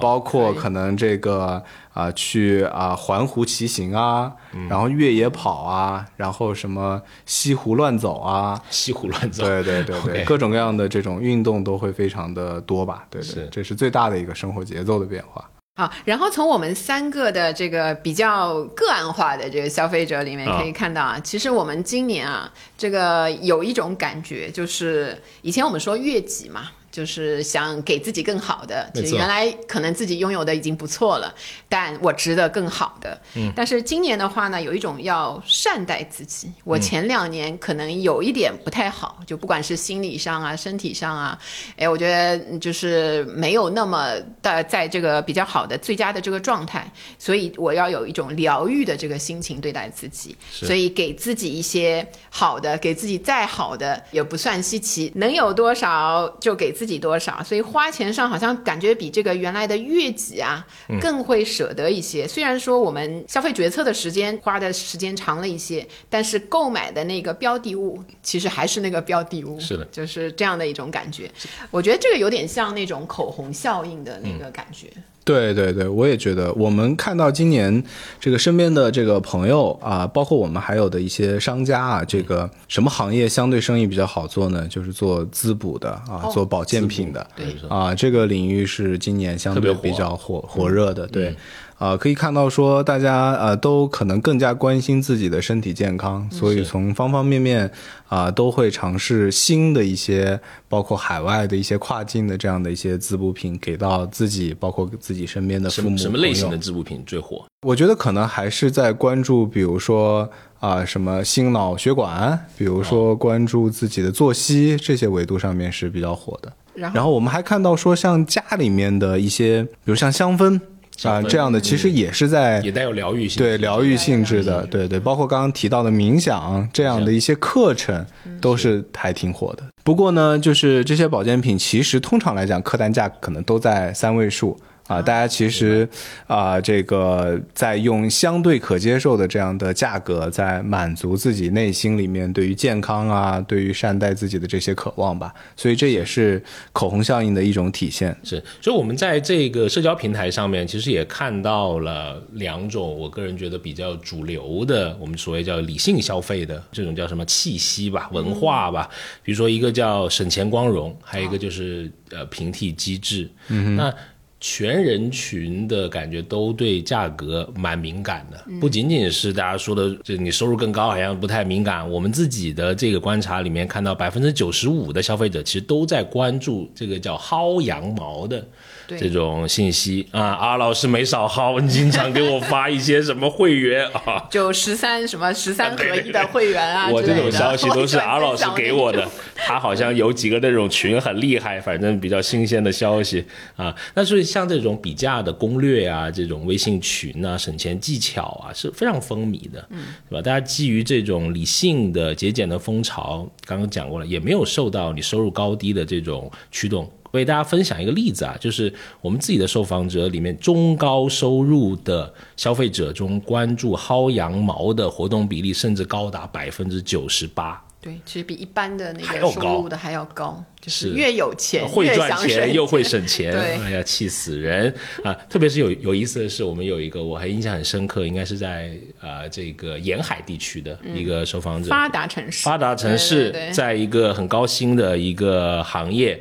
[0.00, 1.60] 包括可能这个
[1.92, 4.32] 啊、去啊、环湖骑行啊，
[4.68, 9.44] 然后越野跑啊，然后什么西湖乱走啊，西湖乱走。
[9.44, 15.44] 对对对对各种各样的这种运动都会非常的多吧，对对是，这是最大的一个生活节奏的变化。
[15.78, 26.70] 好，然后从我们三个的这个比较个案化的这个消费者里面啊可以看到啊，其实我们今年啊，这个有一种感觉，就是以前我们说月己嘛。
[26.96, 28.90] 就是想给自己更好的。
[28.94, 31.34] 其实原来可能自己拥有的已经不错了，
[31.68, 33.20] 但我值得更好的。
[33.34, 33.52] 嗯。
[33.54, 36.50] 但是今年的话呢，有一种要善待自己。
[36.64, 41.38] 我前两年可能有一点不太好，就不管是心理上啊、身体上啊，
[41.76, 60.64] 哎，我觉得就是没有那么的在这个比较好的最佳的这个状态，所以我要有一种疗愈的这个心情对待自己，所以给自己一些好的，给自己再好的也不算稀奇，能有多少就给自己多少，所以花钱上好像感觉比这个原来的月己啊
[61.00, 62.28] 更会舍得一些。
[62.28, 71.30] 虽然说我们消费决策的时间花的时间长了一些，但是购买的那个标的物其实还是那个标的物，是的，就是这样的一种感觉。
[71.70, 74.88] 我觉得这个有点像那种口红效应的那个感觉。
[75.26, 77.82] 对对对，我也觉得，我们看到今年
[78.20, 84.64] 这个身边的这个朋友啊，包括我们还有的一些商家啊，这个什么行业相对生意比较好做呢？
[84.68, 87.26] 就是做滋补的啊，做保健品的，
[87.68, 91.34] 啊，这个领域是今年相对比较火火热的，对。
[91.78, 97.70] 啊，可以看到说大家呃都可能更加关心自己的身体健康，所以从方方面面
[98.08, 105.98] 啊都会尝试新的一些，包括海外的一些跨境的这样的一些滋补品，给到自己，包括自己身边的父母。
[105.98, 107.44] 什么类型的滋补品最火？
[107.66, 116.50] 我觉得可能还是在关注，比如说啊什么心脑血管，比如说关注自己的作息这些维度上面是比较火的。
[116.74, 120.58] 然后我们还看到说，像家里面的一些，比如像香氛。
[121.04, 128.04] 啊，这样的其实也是在也带有疗愈性，对疗愈性质的，对对，包括刚刚提到的冥想这样的一些课程，
[128.40, 129.64] 都是还挺火的。
[129.84, 134.56] 不过呢，就是这些保健品，其实通常来讲，客单价可能都在三位数。
[134.86, 135.88] 啊，大家其实
[136.28, 145.34] 啊，这个在用相对可接受的这样的价格，在满足自己内心里面对于健康啊，对于善待自己的这些渴望吧。
[145.56, 146.40] 所以这也是
[146.72, 148.16] 口红效应的一种体现。
[148.22, 158.88] 是，所以我们在这个社交平台上面，其实也看到了两种，我个人觉得比较主流的，我们所谓叫理性消费的这种叫什么气息吧、文化吧。
[159.24, 163.28] 比如说一个叫省钱光荣，还有一个就是呃平替机制。
[163.48, 163.92] 嗯，那。
[164.38, 171.90] 全人群的感觉都对价格蛮敏感的，不仅仅是大家说的，就你收入更高好像不太敏感。
[171.90, 178.46] 我们自己的这个观察里面看到，百分之九十五的消费者其实都在关注这个叫薅羊毛的。
[178.88, 180.06] 这种信息。
[180.10, 189.06] 啊，阿老师没少薅，你经常给我发一些什么会员啊，就十三什么十三合一的会员啊，我这种消息都是 阿老师给我的，
[189.36, 193.24] 他好像有几个那种群很厉害，反正比较新鲜的消息
[193.56, 193.74] 啊。
[193.94, 200.22] 那所以像这种比价的攻略啊，这种微信群啊，省钱技巧啊，是非常风靡的，嗯，对吧？
[200.22, 206.90] 大家基于这种理性的节俭的风潮，刚刚讲过了，也没有受到你收入高低的这种驱动。
[207.16, 217.62] 为大家分享一个例子啊，就是我们自己的受访者里面，中高收入的消费者中，关注薅羊毛的活动比例甚至高达百分之九十八。
[217.78, 225.14] 对，其实比一般的那个收入的还要高，就是越有钱会赚钱又会省钱，哎呀，气死人啊！
[225.30, 236.20] 特别是有有意思的是，我们有一个我还印象很深刻，应该是在呃这个沿海地区的一个受访者，发达城市，发达城市，在一个很高薪的一个行业。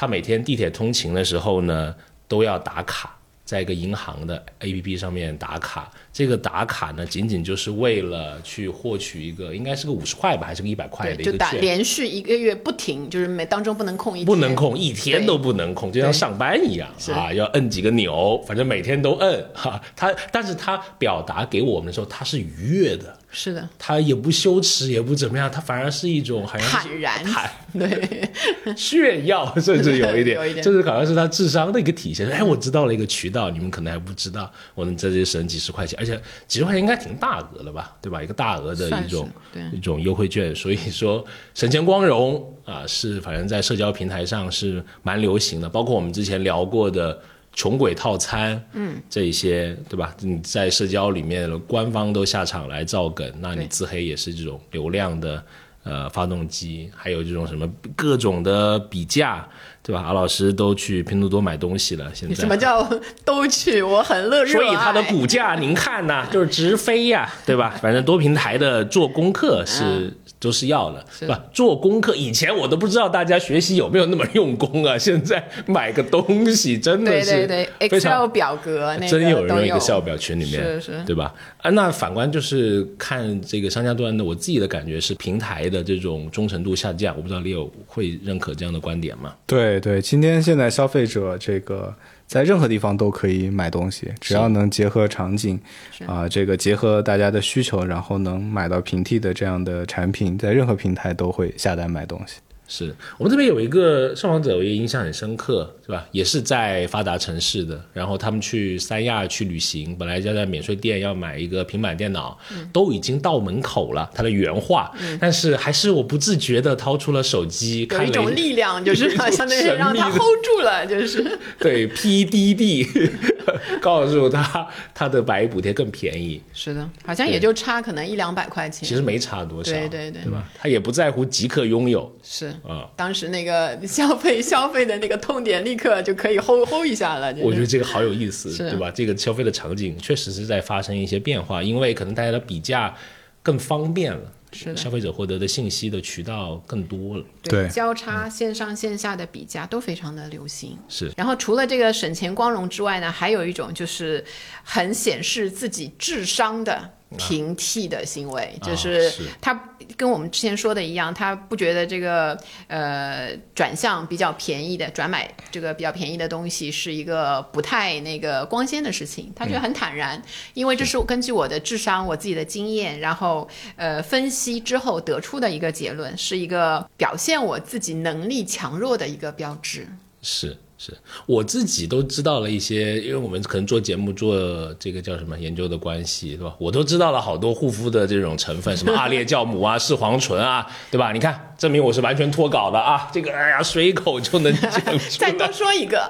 [0.00, 1.92] 他每天地铁通勤的时候呢，
[2.28, 5.90] 都要打卡，在一个银行的 APP 上面打卡。
[6.12, 11.32] 这个打卡呢，仅仅就是为了去获取一个，应该是个五十块吧，还是个一百块的一个券。
[11.32, 14.26] 就打连续一个月不停，就是每当中不能空一天。
[14.26, 19.82] 不能空一天都不能空，就像上班一样啊，要摁几个钮，反正每天都摁哈。
[19.96, 23.17] 他，但是他表达给我们的时候，他是愉悦的。
[23.30, 28.28] 是的，他也不羞耻，也不怎么样，他反而是一种好像坦然，坦 对
[28.74, 32.26] 炫耀， 甚至有一点，这是好像是他智商的一个体现。
[32.28, 38.22] 哎，我知道了一个渠道，你们可能还不知道，我能在这里省几十块钱，而且几十块钱应该挺大额了吧，对吧？
[38.22, 39.28] 一个大额的一种
[39.72, 41.24] 一种优惠券，所以说
[41.54, 47.20] 省钱光荣啊，是反正在社交平台上是蛮流行的，包括我们之前聊过的。
[47.52, 50.14] 穷鬼套餐，嗯，这一些对吧？
[50.20, 55.42] 你在社交里面，官方都下场来造梗，那你自黑也是这种流量的
[55.82, 59.48] 呃发动机，还有这种什么各种的比价，
[59.82, 60.02] 对吧？
[60.02, 62.88] 阿老师都去拼多多买东西了，现在什么叫
[63.24, 63.82] 都去？
[63.82, 67.70] 我很乐热所以它的股价您看呐，就是直飞呀，对吧？
[67.82, 70.12] 反正多平台的做功课是。
[70.40, 71.44] 都是要的，是吧？
[71.52, 74.98] 做功课，以前我都不知道大家学习有没有那么用功啊！
[74.98, 77.48] 现在买个东西真的是
[77.88, 81.34] 非常表格，那真有人用一个 Excel 表群里面，是是，对吧？
[81.62, 87.14] 啊，那反观就是看这个商家端的，我自己的感觉是平台的的这种忠诚度下降。
[87.16, 89.34] 我不知道李友会认可这样的观点吗？
[89.46, 91.94] 对对，今天现在消费者这个
[92.28, 95.58] 在任何地方都可以买东西，只要能结合场景，
[96.06, 102.36] 啊，这个结合大家的需求，然后能买到平替的这样的产品，在任何平台都会下单买东西。
[102.68, 102.94] 是。
[103.16, 106.06] 我们这边有一个受访者，我也印象很深刻，是吧？
[106.12, 112.38] 也是在发达城市的，然后他们去三亚去旅行，本来要在免税店要买一个平板电脑，
[112.72, 121.38] 都已经到门口了，他的原话，但是还是我不自觉的掏出了手机，有一种力量，就是相当于让他 hold 住了，就是。
[121.58, 123.10] 对 PDD
[123.80, 130.44] 告诉他他的百亿补贴更便宜，是的，好像也就差可能一两百块钱，其实没差多少，对对对，对吧？
[130.58, 132.52] 他也不在乎即刻拥有，是。
[132.66, 137.34] 啊，当时那个 消费消费的那个痛点，立刻就可以吼吼一下了。
[137.40, 138.90] 我觉得这个好有意思，对吧？
[138.90, 142.94] 这个消费的场景确实是在发生一些变化，因为可能大家的比价
[143.42, 147.24] 更方便了，是消费者获得的信息的渠道更多了。
[147.42, 150.76] 对，交叉线上线下的比价都非常的流行。
[150.88, 151.10] 是。
[151.16, 154.24] 然后除了这个省钱光荣之外呢，还有一种就是
[154.62, 156.90] 很显示自己智商的。
[157.16, 159.58] 平替的行为，就是他
[159.96, 179.88] 跟我们之前说的一样，他不觉得这个呃转向比较便宜的转买这个比较便宜的东西是一个不太那个光鲜的事情，他觉得很坦然，因为这是根据我的智商、我自己的经验，然后呃分析之后得出的一个结论，是一个表现我自己能力强弱的一个标志。
[180.20, 180.56] 是。
[180.78, 186.54] 是我自己都知道了一些，因为我们可能做节目做这个叫什么研究的关系，对吧？
[186.58, 191.12] 我都知道了好多护肤的这种成分，什么阿列酵母啊、 视黄醇啊，对吧？
[191.12, 193.10] 你看，证明我是完全脱稿的啊！
[193.12, 194.98] 这个哎呀，随口就能讲出来。
[195.18, 196.08] 再多说一个。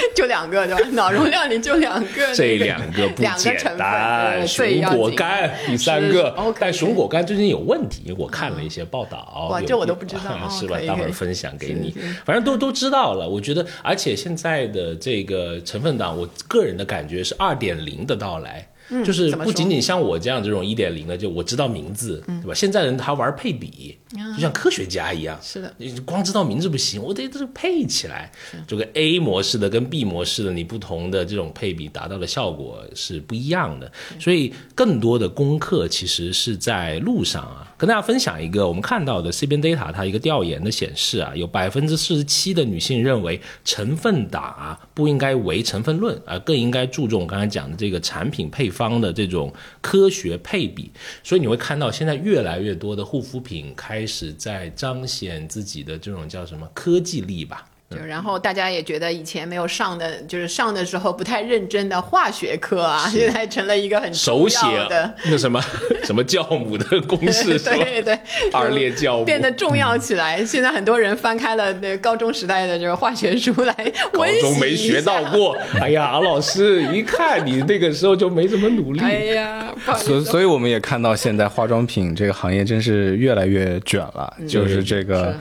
[0.14, 0.80] 就两个对吧？
[0.92, 4.46] 脑容量里就两个，这两个不 简单。
[4.46, 9.48] 熊果苷第三个，但熊果苷最近有问题，我看了一些报道。
[9.50, 10.78] 哇，这我都不知道，是吧？
[10.86, 11.94] 待会儿分享给你。
[12.24, 13.28] 反正都都知道了。
[13.28, 18.66] 我觉得，而且现在的这个成分党，我个人的感觉是二点零的到来。
[19.04, 22.54] 就是不仅仅像我这样这种一点零的，就我知道名字，对吧？
[22.54, 23.98] 现在人他玩配比，
[24.34, 25.38] 就像科学家一样。
[25.42, 28.30] 是的，你光知道名字不行，我得这个配起来。
[28.66, 33.90] 这个 A 模式的跟 B 模式的，你不同的这种配比达到的效果是不一样的。
[34.18, 37.67] 所以更多的功课其实是在路上啊。
[37.78, 50.90] 跟大家分享一个我们看到的 CBN data，它一个调研的显示啊，有百分之四十七的女性认为成分党啊不应该唯成分论，而更应该注重刚才讲的这个产品配方的这种科学配比。
[51.22, 57.64] 所以你会看到现在越来越多的护肤品开始在彰显自己的这种叫什么科技力吧。
[57.90, 64.58] 就然后大家也觉得以前没有上的，就是上的时候不太认真的化学课啊， 现在成了一个很手写
[64.90, 65.58] 的那什么
[66.04, 68.18] 什么酵母的公 式，对对，
[68.52, 70.44] 二列酵母变得重要起来。
[70.44, 73.74] 现在很多人翻开了那高中时代的这个化学书来
[74.12, 79.00] 温习高中没学到过，哎呀，老师一看你那个时候就没怎么努力。
[79.00, 85.34] 哎呀，所所以我们也看到现在化妆品这个行业真是越来越卷了，就是这个。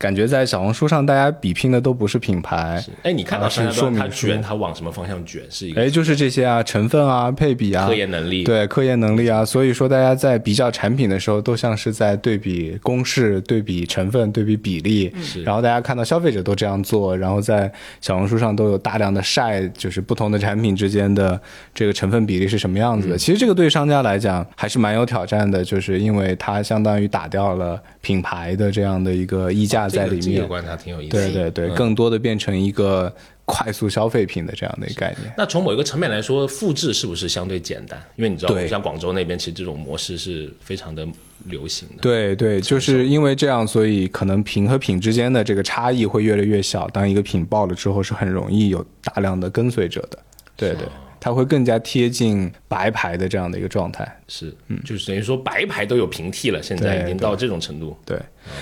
[0.00, 2.82] 感觉在小红书上，大家比拼的都不是品牌。
[3.02, 5.42] 哎，你看到是说明卷，它往什么方向卷？
[5.50, 8.42] 是一个哎，就是这些啊，成分啊，配比啊，科研能力。
[8.42, 9.44] 对，科研能力啊。
[9.44, 15.12] 所以说，大家在比较产品的时候，都像是在对比公式、对比成分、对比比例。
[15.44, 17.70] 然后大家看到消费者都这样做，然后在
[18.00, 21.38] 小红书上都有大量的晒，就是不同的产品之间的
[21.74, 23.18] 这个成分比例是什么样子的。
[23.18, 29.89] 其实这个对商家来讲还是蛮有挑战的，就是因为它相当于打掉了品牌的这样的一个溢价。
[29.90, 33.12] 在里面观察挺有意思，对对对，更多的变成一个
[33.44, 35.32] 快速消费品的这样的一个概念。
[35.36, 38.00] 那从某一个层面来说，复制是不是相对简单？
[38.16, 41.06] 因为你知道，像广州那边，其实这种模式是非常的
[41.46, 41.96] 流行的。
[42.00, 46.86] 对对，就是因为这样，所以可能品和品之间的这个差异会越来越小。
[46.88, 50.18] 当一个品爆了之后，是很容易有大量的跟随者的。
[50.56, 50.86] 对对。
[51.22, 57.96] 它会更加贴近白牌的这样的一个状态，是，嗯，就是等于说白牌都有平替了，现在已经到这种程度。
[58.06, 58.16] 对，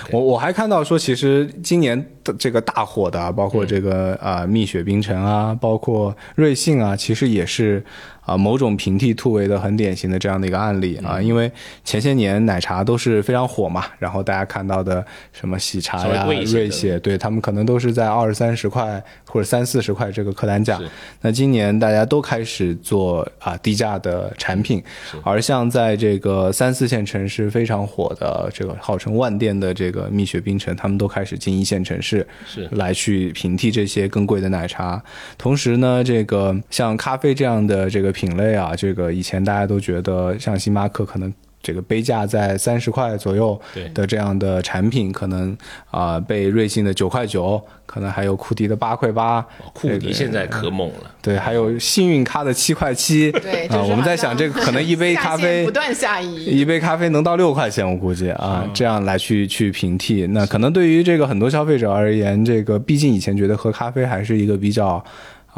[0.09, 7.85] 我我还看到说，其实今年的这个大火的，啊包括这个啊蜜雪冰城啊，包括瑞幸啊，其实也是。
[8.25, 11.51] 啊，某种平替突围的很典型的这样的一个案例啊，因为
[11.83, 15.03] 前些年奶茶都是非常火嘛，然后大家看到的
[15.33, 20.79] 什么喜茶呀、瑞雪，对他们可能都是在二三十块或者三四十块这个客单价。
[21.21, 24.83] 那今年大家都开始做啊低价的产品，
[25.23, 35.01] 而像在这个三四线城市非常火的这个号称万店的这个蜜雪冰城，他们都开始进一线城市是来去平替这些更贵的奶茶。
[35.37, 38.09] 同时呢，这个像咖啡这样的这个。
[38.19, 41.33] 品类啊，这个以前大家都觉得像星巴克可能。
[41.61, 43.59] 这个杯价在三十块左右
[43.93, 45.55] 的这样的产品，可能
[45.91, 65.03] 啊被瑞幸的九块九，可能还有库迪的八块八，库迪现在可猛了，对，还有幸运咖的七块七，对啊，我们在想这个 可能一杯咖啡不断下移，一杯咖啡能到六块钱，我估计啊，这样来去去平替，那可能对于这个很多消费者而言，这个毕竟以前觉得喝咖啡还是一个比较。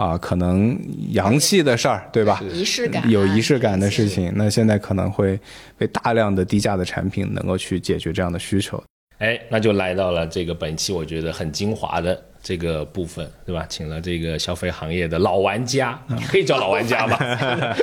[0.02, 0.76] 啊，可能
[1.12, 2.41] 洋气的事儿，对吧？
[2.52, 5.39] 仪式感，有仪式感的事情，那现在可能会
[5.78, 8.84] 被大量的低价的产品能够去解决这样的需求。
[9.22, 13.63] 哎，那就来到了这个本期我觉得很精华的这个部分，对吧？
[13.69, 17.19] 请了这个消费行业的老玩家，可以叫老玩家吧？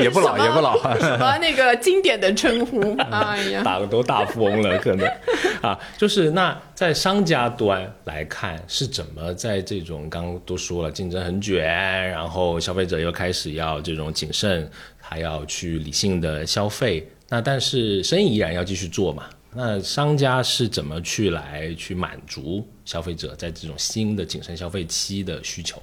[0.00, 0.80] 也不老，也不老。
[1.00, 2.96] 什么那个经典的称呼？
[3.10, 5.04] 哎呀，打的都大富翁了，可能
[5.60, 11.64] 啊，就是那在商家端来看是怎么在这种刚刚都说了竞争很卷，
[12.10, 19.24] 然后消费者又开始要这种谨慎，还要去理性的消费，那但是生意依然要继续做嘛？
[19.54, 25.80] 那商家是怎么去来去满足消费者在这种新的谨慎消费期的需求？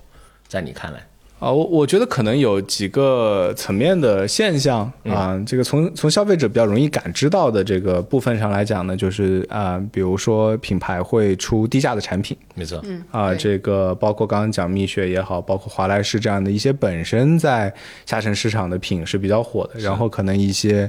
[0.47, 0.99] 在你看来？
[1.39, 17.73] 啊，我我觉得可能有几个层面的现象啊，这个从从消费者比较容易感知到的这个部分上来讲呢，就是啊，比如说品牌会出低价的产品，没错，嗯啊，这个包括刚刚讲蜜雪也好，包括华莱士这样的一些本身在
[18.05, 20.87] 下沉市场的品是比较火的，然后可能一些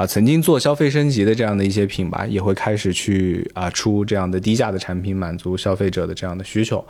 [0.00, 6.82] 啊曾经做消费升级的这样的一些品牌也会开始去啊出这样的低价的产品，满足消费者的这样的需求。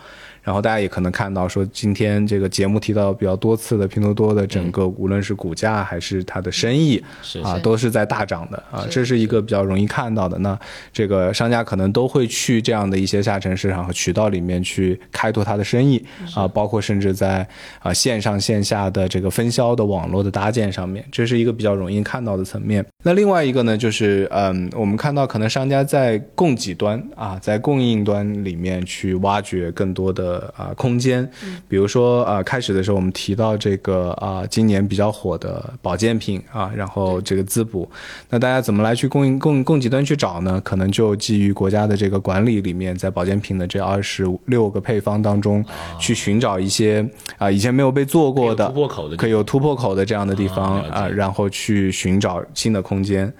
[0.42, 7.02] 然后大家也可能看到，说今天这个节目提到比较多次的拼多多的整个，无论是股价还是它的生意，
[7.42, 10.38] 啊，都是在大涨的啊，这是一个比较容易看到的。
[10.38, 10.58] 那
[10.94, 16.02] 这个商家可能都会去这样的一些下沉市场和渠道里面去开拓它的生意
[16.34, 17.46] 啊，包括甚至在
[17.80, 22.82] 啊线上线下的这个分销的网络的搭建上面，这是一个比较容易看到的层面。
[23.03, 30.53] 那另外一个呢，就是嗯，我们看到可能商家在供给端啊，在供应端里面去挖掘更多的。
[30.57, 31.26] 呃啊，空间，
[31.68, 37.90] 比如说呃，开始的时候我们提到这个啊，今年比较火的保健品啊，然后这个滋补，
[38.28, 40.61] 那大家怎么来去供应供供给端去找呢？
[40.62, 45.64] 可能就基于国家的这个管理里面，在保健品的这二十六个配方当中，
[45.98, 53.32] 去寻找一些啊以前没有被做过的突破口的，可以有突破口的这样的地方啊，然后去寻找新的空间。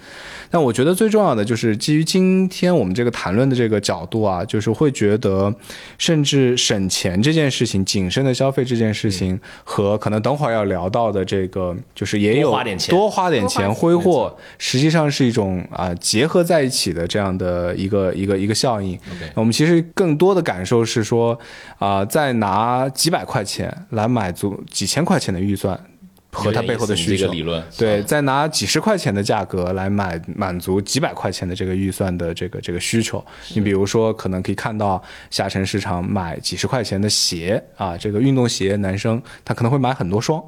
[0.48, 5.53] 但我觉得最重要的就是基于今天我们这个谈论的这个角度啊，就是会觉得，
[5.98, 12.51] 甚至省钱这件事情、谨慎的消费这件事情，和可能等会儿要聊到的这个，就是也有
[12.88, 18.98] 多花点钱挥霍，实际上是一种啊结合在一起的这样的一个一个一个效应。
[19.34, 21.38] 我们其实更多的感受是说，
[21.78, 25.78] 啊，在拿几百块钱来满足几千块钱的预算。
[26.33, 27.28] 和它背后的需求，
[27.76, 33.24] 对，再拿几十块钱的价格来买满足几百块钱的这个预算的这个这个需求。
[33.55, 40.41] 你比如说，可能可以看到下沉市场买几十块钱的鞋啊，这个运动鞋，男生他可能会买很多双，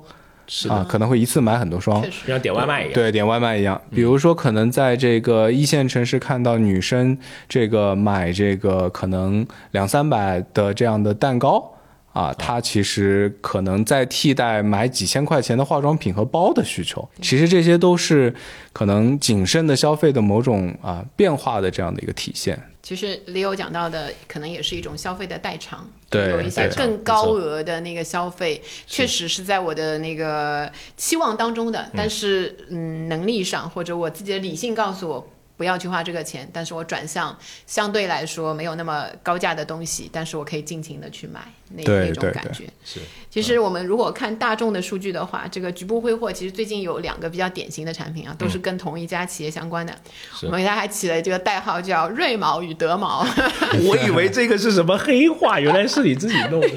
[0.46, 2.92] 是啊，可能会一次买很多双，像点外卖一样。
[2.94, 3.80] 对，点外卖一样。
[3.90, 7.18] 比如说，可能在这个一线城市看到女生
[7.48, 11.68] 这个买这个可能两三百的这样的蛋糕。
[12.12, 18.34] 啊，它其实可能在替代买几千块钱的化妆品和包的需求，其实这些都是
[18.72, 22.58] 可能谨慎的消费的某种啊变化的这样的一个体现。
[22.82, 35.28] 其实 Leo 讲到的，可能也是一种消费的代偿，对，有一些更高额的那个消费，确实是在我的那个期望当中的，但是嗯，能力上或者我自己的理性告诉我。
[35.54, 37.36] 不要去花这个钱，但是我转向
[37.68, 41.40] 相对来说没有那么高价的东西，但是我可以尽情的去买
[41.76, 42.64] 那那种感觉。
[42.84, 42.98] 是，
[43.30, 49.94] 其实我们如果看大众的数据的话，这个局部挥霍其实最近有两个比较典型的产品啊，都是跟同一家企业相关的。
[50.42, 53.24] 我们给它还起了这个代号叫瑞毛与德毛。
[53.86, 56.68] 我以为这个是什么黑话，原来是你自己弄的。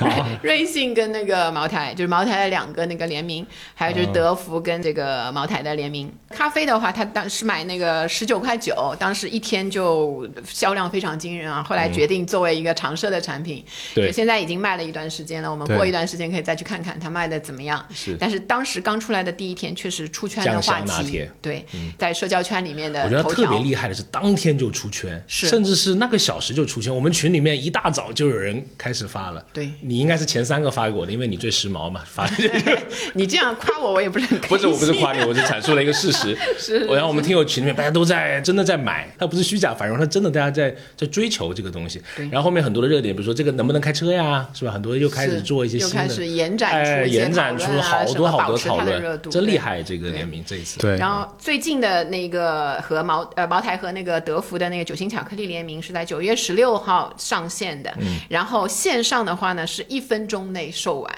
[0.44, 6.12] 瑞幸跟那个茅台，就是茅台的两个那个联名，还有就是德芙跟这个茅台的联名。
[6.28, 8.34] 咖啡的话，它当时买那个十九。
[8.34, 11.62] 九块九，当时一天就销量非常惊人啊！
[11.62, 15.50] 后来决定作为一个长设的产品，对，现在已经卖了一段时间了。
[15.50, 17.84] 我们过一段时间可以再去看看它卖的怎么样。
[17.92, 21.64] 是，但是当时刚出来的第一天确实出圈的话题，对，
[21.98, 26.94] 在社交圈里面的，我觉得特别厉害的是当天就出圈，是，甚至是那个小时就出圈。
[26.94, 32.02] 我们群里面一大早就有人开始发了，对你应该是前三个发给我的，因为你最时髦嘛。
[32.06, 32.28] 发，
[33.14, 36.36] 你这样夸我，我也不是很不是，我不是夸你， 我是阐述了一个事实。
[36.58, 38.40] 是，然后我们听友群里面大家都在。
[38.40, 42.00] 真的在买，它不是虚假繁荣，它真的大家在在追求这个东西。
[42.30, 44.72] 然后后面很多的热点，比如说这个能不能开车呀，啊，是吧？
[44.72, 49.82] 很多又开始做一些新的，又开始延展出延展出好多好多讨论，真厉害！
[49.82, 50.80] 这个联名这一次。
[50.80, 50.96] 对。
[50.96, 57.94] 然后最近的那个和茅呃茅台和那个德芙的那个酒心巧克力联名是在九月十六号上线的，
[58.28, 61.14] 然后线上的话呢是一分钟内售完。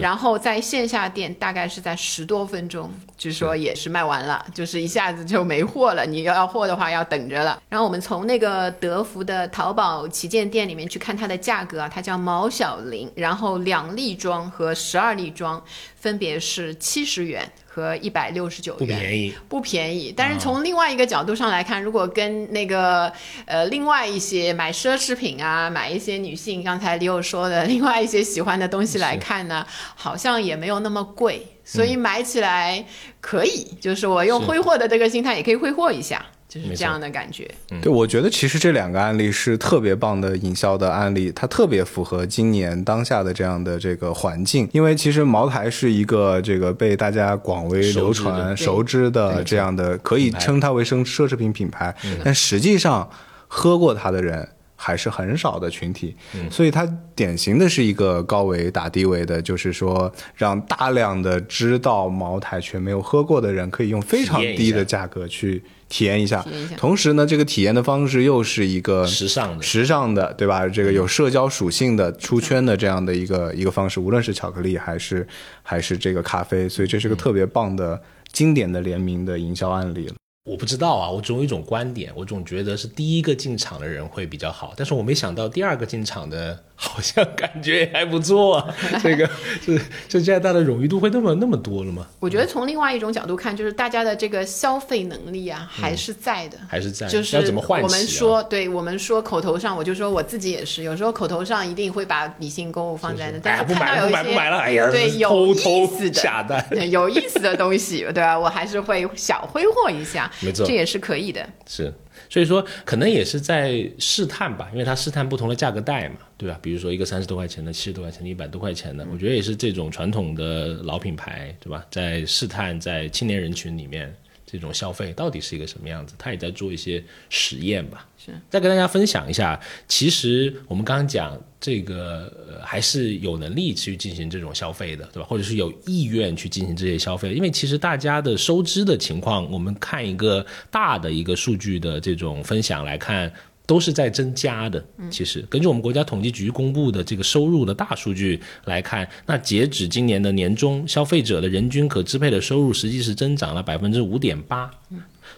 [0.00, 6.04] 然后在线下店大概是在十多分钟，据说也是卖完了，就是一下子就没货了。
[6.04, 7.60] 你要要货的话要等着了。
[7.68, 15.62] 然后我们从那个德芙的淘宝旗舰店里面去看它的价格啊，它叫毛小玲，然后两粒装和十二粒装
[16.00, 17.48] 分别是七十元。
[17.72, 20.12] 和一百六十九元，不便宜，不便宜。
[20.14, 23.10] 但是从另外一个角度上来看，如果跟那个
[23.46, 32.84] 呃另外一些买奢侈品啊，买一些女性刚才李友说的另外一些喜欢的东西来看呢，好像也没有那么贵，所以买起来
[33.20, 33.68] 可以。
[33.80, 36.26] 就是我用挥霍的这个心态，也可以挥霍一下。
[36.50, 37.48] 就是这样的感觉。
[37.80, 44.68] 对，我觉得其实这两个案例是特别棒的营销的案例，它特别符合今年当下的这样的这个环境。
[44.72, 51.94] 因为其实茅台是一个这个被大家广为流传、熟知的这样的，可以称它为奢奢侈品品牌，
[52.24, 53.08] 但实际上
[53.46, 54.48] 喝过它的人。
[54.82, 56.16] 还是很少的群体，
[56.50, 66.42] 所以它典型的是一个高维打低维的，就是说让大量的知道茅台却没有喝过的人，可以用非常低的价格去体验一下。
[66.78, 70.66] 同时呢，这个体验的方式又是一个时尚的、时尚的，对吧？
[70.66, 75.28] 这个有社交属性的、出圈的这样的一个一个方式，无论是巧克力还是
[75.62, 78.00] 还是这个咖啡，所以这是个特别棒的
[78.32, 80.14] 经典的联名的营销案例了。
[80.48, 86.58] 我不知道啊，我总有一种观点，我总觉得是第一个进场的人会比较好，但是我没想到第二个进场的。
[86.82, 88.74] 好像感觉还不错啊，
[89.04, 89.28] 这个
[89.60, 89.78] 是
[90.08, 92.06] 就现在大的荣誉度会那么那么多了吗？
[92.18, 97.06] 我觉得从另外一种角度看，就是大家的这个消费能力啊，还是在的，还是在。
[97.06, 97.82] 就是要怎么换？
[97.82, 108.38] 我们说，对我们说口头上，我就说我自己也是，有时候口头上一定会把理性购物放在那，但是看到有一些对有意思的下单，有意思的东西，对吧？
[108.38, 111.46] 我还是会小挥霍一下，没错，这也是可以的。
[111.66, 111.92] 是。
[112.30, 116.58] 所以说，可能也是在试探吧，因为它试探不同的价格带嘛，对吧？
[116.62, 121.84] 比如说一个三十多块钱的、七十多块钱的、一百多块钱的，我觉得也是这种传统的老品牌，对吧？
[121.90, 124.14] 在试探在青年人群里面。
[124.50, 126.14] 这种消费到底是一个什么样子？
[126.18, 128.06] 他也在做一些实验吧。
[128.18, 135.26] 是，再跟大家分享一下，其实我们刚刚讲这个，呃，还是有能力去进行这种消费的，对吧？
[135.28, 143.32] 或者是有意愿去进行这些消费，因为其实大家的收支的情况，我们看一个大的一个数据的这种分享来看。
[143.70, 144.84] 都是在增加的。
[145.12, 154.68] 其实，根据我们国家统计局公布的这个收入的大数据来看，那截止今年的年中，消费者的人均可支配的收入实际是增长了百分之五点八，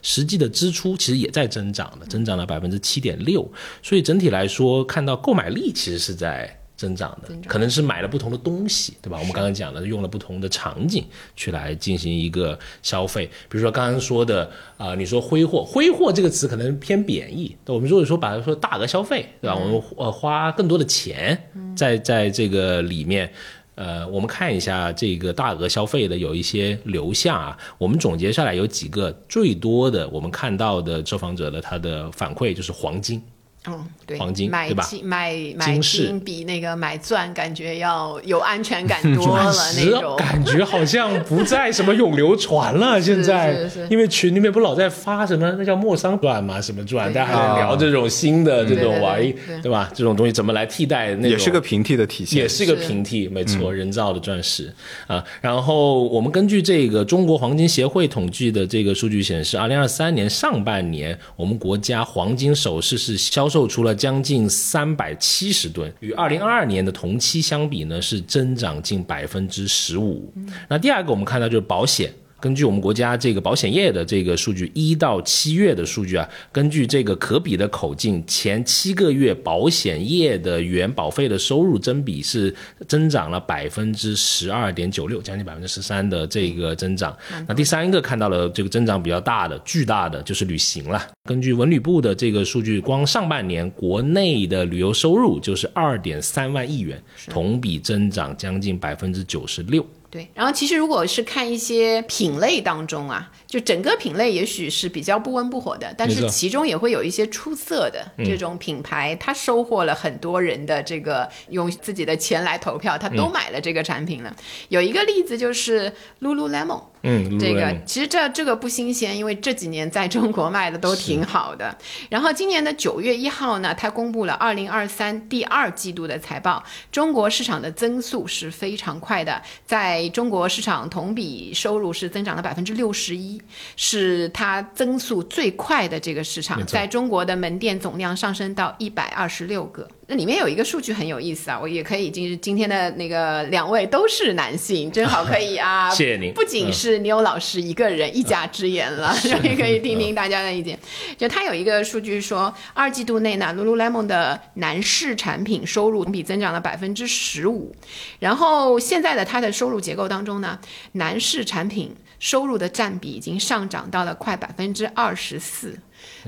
[0.01, 3.47] 实际的支出其实也在增长的，增长了百分之七点六。
[3.83, 6.62] 所以整体来说，看到购买力其实是在。
[6.83, 9.17] 增长的可能是买了不同的东西，对吧？
[9.17, 11.05] 我们刚刚讲的用了不同的场景
[11.37, 17.57] 去来进行一个消费，比如说刚刚说的啊，你说挥霍，挥霍这个词可能偏贬义。
[17.67, 19.55] 我们如果说把它说大额消费，对吧？
[19.55, 21.41] 我们呃花更多的钱
[21.77, 23.33] 在在这个里面，
[23.77, 33.23] 呃，我们看一下这个大额消费的有一些流向啊，我们总结下来有几个最多的，我们看到的受访者的他的反馈就是黄金。
[33.69, 42.99] 嗯，对，黄金买金买买金比那个买钻感觉要有安全感 多了那种，感觉好像不在什么永流传了。
[43.01, 43.57] 现在，
[43.89, 49.33] 因为群里面不老在发什么那叫莫桑钻嘛，什么钻，大家还在聊这种新的这种玩意，
[49.63, 49.89] 对吧？
[49.95, 51.15] 这种东西怎么来替代？
[51.15, 54.75] 那也是个平替的体现，也是个平替，没错，人造的钻石
[55.07, 55.23] 啊。
[55.41, 63.52] 然后我们根据这个中国黄金协会统计的这个数据显示，二零二三年上半年我们国家黄金首饰是销。
[63.53, 70.33] 售出了将近三百七十吨，与二零二二年的同期相比呢，是增长近百分之十五。
[70.71, 72.11] 那第二个我们看到就是保险。
[72.43, 82.53] 根据我们国家这个保险业的这个数据，一到七月的数据啊，根据这个可比的口径，前七个月保险业的原保费的收入增比是
[82.89, 87.17] 增长了百分之十二点九六，将近百分之十三的这个增长。
[87.47, 91.01] 那第三个看到了这个增长比较大的、巨大的就是旅行了。
[91.23, 99.87] 根据文旅部的这个数据，光上半年国内的旅游收入就是二点三万亿元，同比增长将近百分之九十六。
[100.13, 114.37] 对，然后其实如果是看一些品类当中啊，就整个品类也许是比较不温不火的，但是其中也会有一些出色的这种品牌，它收获了很多人的这个用自己的钱来投票，他都买了这个产品了。
[114.69, 115.91] 有一个例子就是
[116.21, 116.83] Lululemon。
[117.05, 121.77] 嗯，这个其实这这个不新鲜，因为这几年在中国卖的都挺好的。
[122.11, 133.41] 然后今年的九月一号呢，它公布了二零二三第二季度的财报，中国市场的增速是非常快的，在中国市场同比收入是增长了百分之六十一，
[133.77, 139.89] 是它增速最快的这个市场，在中国的门店总量上升到一百二十六个。
[140.13, 146.35] 那里面有一个数据很有意思啊，我也可以今今天的那个两位都是男性，正好可以啊， 谢谢您。
[146.35, 150.79] 不仅是牛老师一个人一家之言了，也可以听听大家的意见。
[151.17, 157.75] 就他有一个数据说，二季度内呢，Lululemon 的男士产品收入同比增长了百分之十五，
[158.19, 160.59] 然后现在的它的收入结构当中呢，
[160.93, 165.75] 男士产品收入的占比已经上涨到了快百分之二十四。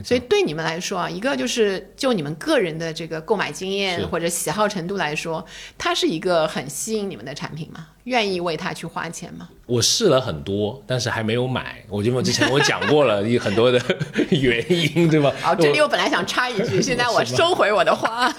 [0.04, 5.44] 所以对你们来说啊，一个就是就你们个人的这个购买经验或者喜好程度来说，
[5.78, 7.88] 它是一个很吸引你们的产品吗？
[8.05, 9.48] 愿意为它去花钱吗？
[9.66, 11.82] 我试了很多，但是还没有买。
[11.88, 13.80] 我就之前我讲过了，有很多的
[14.30, 15.32] 原因，对吧？
[15.40, 18.30] 好，这里我本来想插一句， 现在我收回我的话，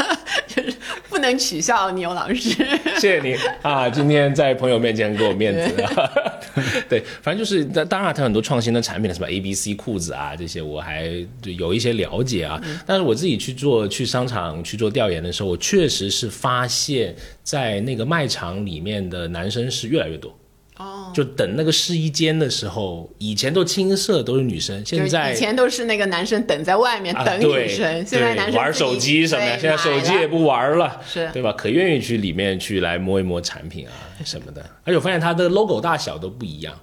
[0.47, 0.71] 就是
[1.09, 2.51] 不能取笑牛老师。
[3.01, 5.83] 谢谢你啊，今天在朋友面前给我面子。
[6.87, 11.09] 对，反正就是，当然它很多创新的产品，什么 A B C 裤子啊这些，我还
[11.41, 12.61] 有一些了解啊。
[12.85, 17.15] 但是我自己去做去商场去做调研的时候，我确实是发现，
[17.45, 20.37] 在那个卖场里面的男生是越来越多。
[20.77, 24.85] 哦，就等那个试衣间的时候，以前都青涩，都是女生。
[24.85, 31.53] 现在以前都是那个男生等在外面等女生，现在男生玩手机什么呀，现在手机也不玩了，是对吧？
[31.53, 33.93] 可愿意去里面去来摸一摸产品啊
[34.25, 34.61] 什么的。
[34.83, 36.77] 而且我发现它的 logo 大小都不一样，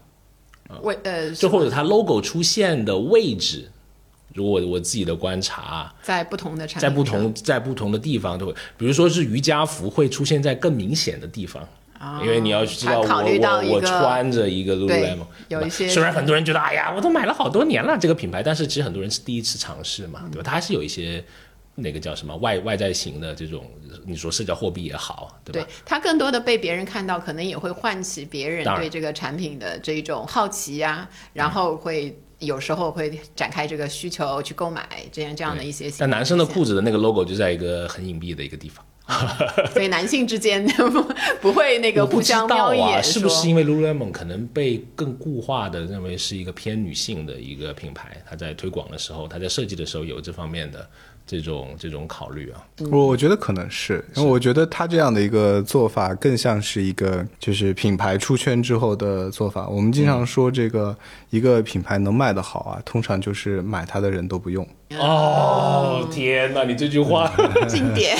[0.80, 3.70] 位呃，就或者它 logo 出现的位置，
[4.34, 11.66] 如果我自己的观察，在不同的产品，在不同在不同的地方都会，比如说是瑜伽服会出现在更明显的地方。
[12.20, 20.42] 因为你要知道，我我我穿着一个 Lululemon，有一些虽然很多人觉得，哎呀，我都买了好多年了这个品牌，但是其实很多人是第一次尝试嘛，对吧？
[20.44, 21.24] 它还是有一些
[21.76, 23.70] 那个叫什么外外在型的这种，
[24.04, 25.64] 你说社交货币也好，对吧？
[25.64, 35.90] 对，它更多的被别人看到，可能也会唤起别人对这个产品的这种好奇呀，然后会有时候会展开这个需求去购买这样这样的一些。
[35.98, 38.84] 但男生的裤子的那个 logo 就在一个很隐蔽的一个地方。
[39.74, 41.04] 所以男性之间不
[41.42, 48.22] 不会那个互相瞄一眼，是不是因为 Lululemon 可能被更固化的认为是一个偏女性的一个品牌？
[48.30, 50.88] 它在推广的时候，它在设计的时候有这方面的
[51.32, 52.62] 这种这种考虑啊？
[52.90, 59.66] 我我觉得可能是，因为我觉得他这样的一个做法更像是一个就是品牌出圈之后的做法。
[59.66, 60.94] 我们经常说这个
[61.30, 64.66] 一个品牌能卖得好啊，通常就是买它的人都不用。
[64.98, 67.30] 哦天哪，你这句话
[67.68, 68.16] 经典，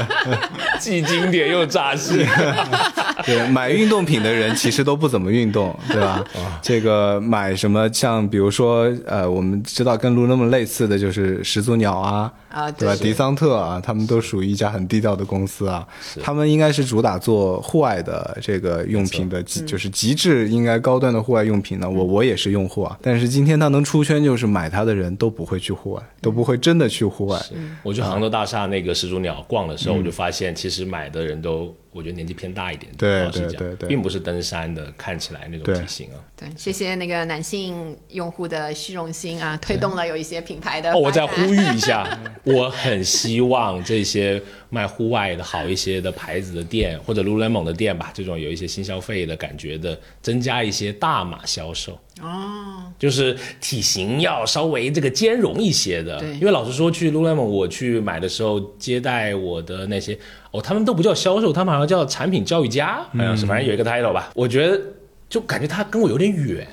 [0.78, 2.24] 既经典又扎心。
[3.24, 6.22] 对，买运动品的人其实都不怎么运动，对吧？
[6.60, 12.94] 这个买什么像比如说呃，我们知道跟 Lululemon 类似的就是始祖鸟啊，啊对吧？
[12.96, 15.86] 迪桑特啊，他们都属于一家很低调的公司啊。
[16.22, 21.88] 他们应该是主打做户外的这个用品的，就是极致应该高端的户外用品呢。
[21.88, 26.02] 我我也是用户啊，但是今天他能出圈，就是买它的人都不会去户外。
[26.20, 27.40] 都不会真的去户外。
[27.82, 31.74] 我去杭州大厦那个始祖鸟逛的时候，我就发现，其实买的人都。
[31.94, 36.18] 我觉得年纪偏大一点，对对对对，并不是登山的，看起来那种体型啊。
[36.36, 40.92] 对，谢谢那个男性用户的虚荣心啊，推动了有一些品牌的。
[40.98, 51.96] 我再呼吁一下， 我很希望这些卖户外的好一些的牌子的店，或者 Lululemon 的店吧，这种有一些新消费的感觉的，增加一些大码销售。
[52.20, 56.18] 哦，就是体型要稍微这个兼容一些的。
[56.18, 60.18] 对，因为老实说，去 Lululemon 我去买的时候，接待我的那些。
[60.54, 64.30] 哦，他们都不叫销售，他们好像叫产品教育家，好像是，反正有一个 title 吧。
[64.36, 64.80] 我觉得
[65.28, 66.64] 就感觉他跟我有点远。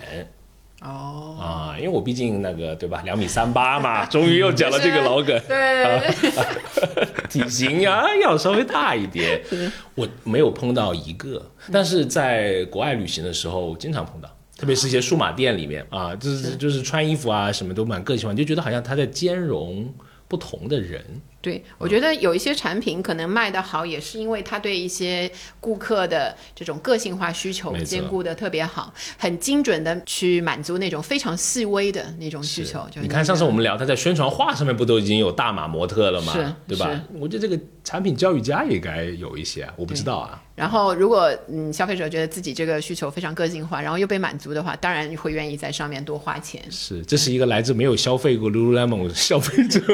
[0.83, 5.39] 哦啊，因为我毕竟那个对吧，两米三八嘛， 终于又讲了这个老梗。
[5.47, 6.13] 对，
[7.27, 9.41] 体型啊要稍微大一点。
[9.95, 19.91] 我没有碰到一个，但是在国外旅行的时候经常碰到，特别是一些数码店里面啊，就是就是穿衣服啊什么都蛮个性化，就觉得好像他在兼容
[20.27, 21.03] 不同的人。
[21.41, 25.29] 对，我觉得有一些产品可能卖得好，也是因为它对一些
[25.59, 32.87] 顾客的这种个性化需求兼顾的特别好，很精准的去满足那种非常细微的那种需求。
[33.01, 36.33] 你看上次我们聊，他在宣传画上面不都已经有大码模特了吗？
[36.33, 37.01] 是，对吧？
[37.13, 40.41] 我觉得这个产品教育家也该有一些，我不知道啊。
[40.53, 46.61] 然后，如果嗯消费者觉得自己这个需求非常个性化，然后又被满足的话，当然会愿意在上面多花钱。
[46.69, 49.79] 是，这是一个来自没有消费过 Lululemon 消费者。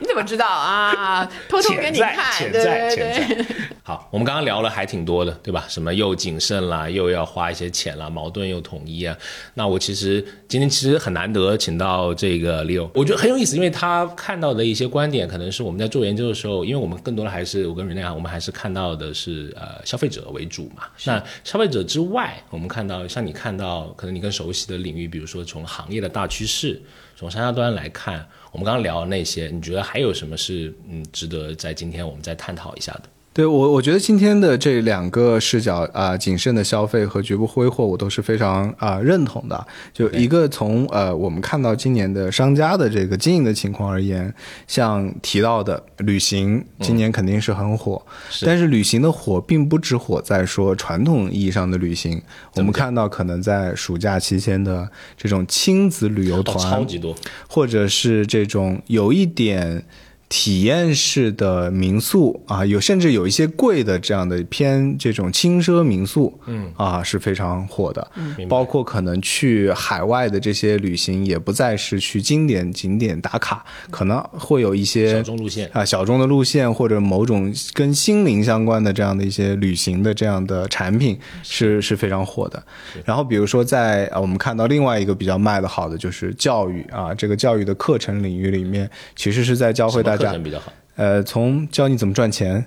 [0.00, 1.24] 你怎么知道啊？
[1.48, 3.46] 偷偷给你看，潜在潜在。
[3.82, 5.64] 好，我们刚刚聊了还挺多的，对吧？
[5.68, 9.16] 什么又谨慎啦，又要花一些钱啦，矛盾又统一啊。
[9.54, 20.84] 那我其实今天其实很难得请到这个 Leo，我觉得很有意思，因为他看到的一些观点，可能是我们在做研究的时候，因为我们更多的还是我跟 Rene 啊，我们还是看到的是呃消费者为主嘛。
[21.04, 26.82] 那消费者之外，我们看到像你看到可能你更熟悉的领域，比如说从行业的大趋势，
[27.14, 33.02] 从商家端来看，我们刚刚聊那些，你觉得还有什么是嗯值得在今天我们再探讨一下的？
[33.38, 39.64] 对我，我觉得今天的这两个视角啊，谨慎的消费和绝不挥霍，我都是非常啊认同的。
[39.92, 44.34] 就一个从呃，我们看到今年的商家的这个经营的情况而言，
[44.66, 48.04] 像提到的旅行，今年肯定是很火，
[48.44, 52.20] 但是旅行的火并不只火在说传统意义上的旅行，
[52.56, 57.14] 我们看到可能在暑假期间的这种亲子旅游团，超级多，
[57.48, 59.84] 或者是这种有一点。
[60.28, 68.06] 体验式的民宿啊，有甚至有一些贵的这样的偏这种轻奢民宿，嗯啊是非常火的。
[68.14, 82.62] 嗯，包括可能去海外的这些旅行，也不再是去经典景点打卡，可能会有一些小众路线啊，小众的路线或者某种跟心灵相关的这样的一些旅行的这样的产品是是非常火的。
[83.06, 90.17] 然后比如说在啊，我们看到另外一个比较卖的好的就是教育啊，这个教育的课程领域里面，其实是在教会大。
[90.18, 92.64] 课程比较好，呃，从教你怎么赚钱，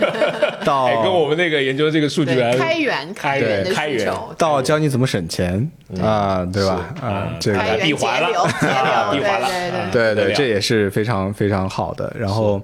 [0.64, 5.70] 到跟我们那个研究这个数据来开源开源的需求，到教你怎么省钱
[6.02, 6.94] 啊，对吧？
[7.00, 7.58] 啊，这个。
[7.80, 8.28] 闭环了，
[9.10, 9.48] 闭环了，
[9.90, 12.14] 对对，这也是非常非常好的。
[12.18, 12.62] 然后，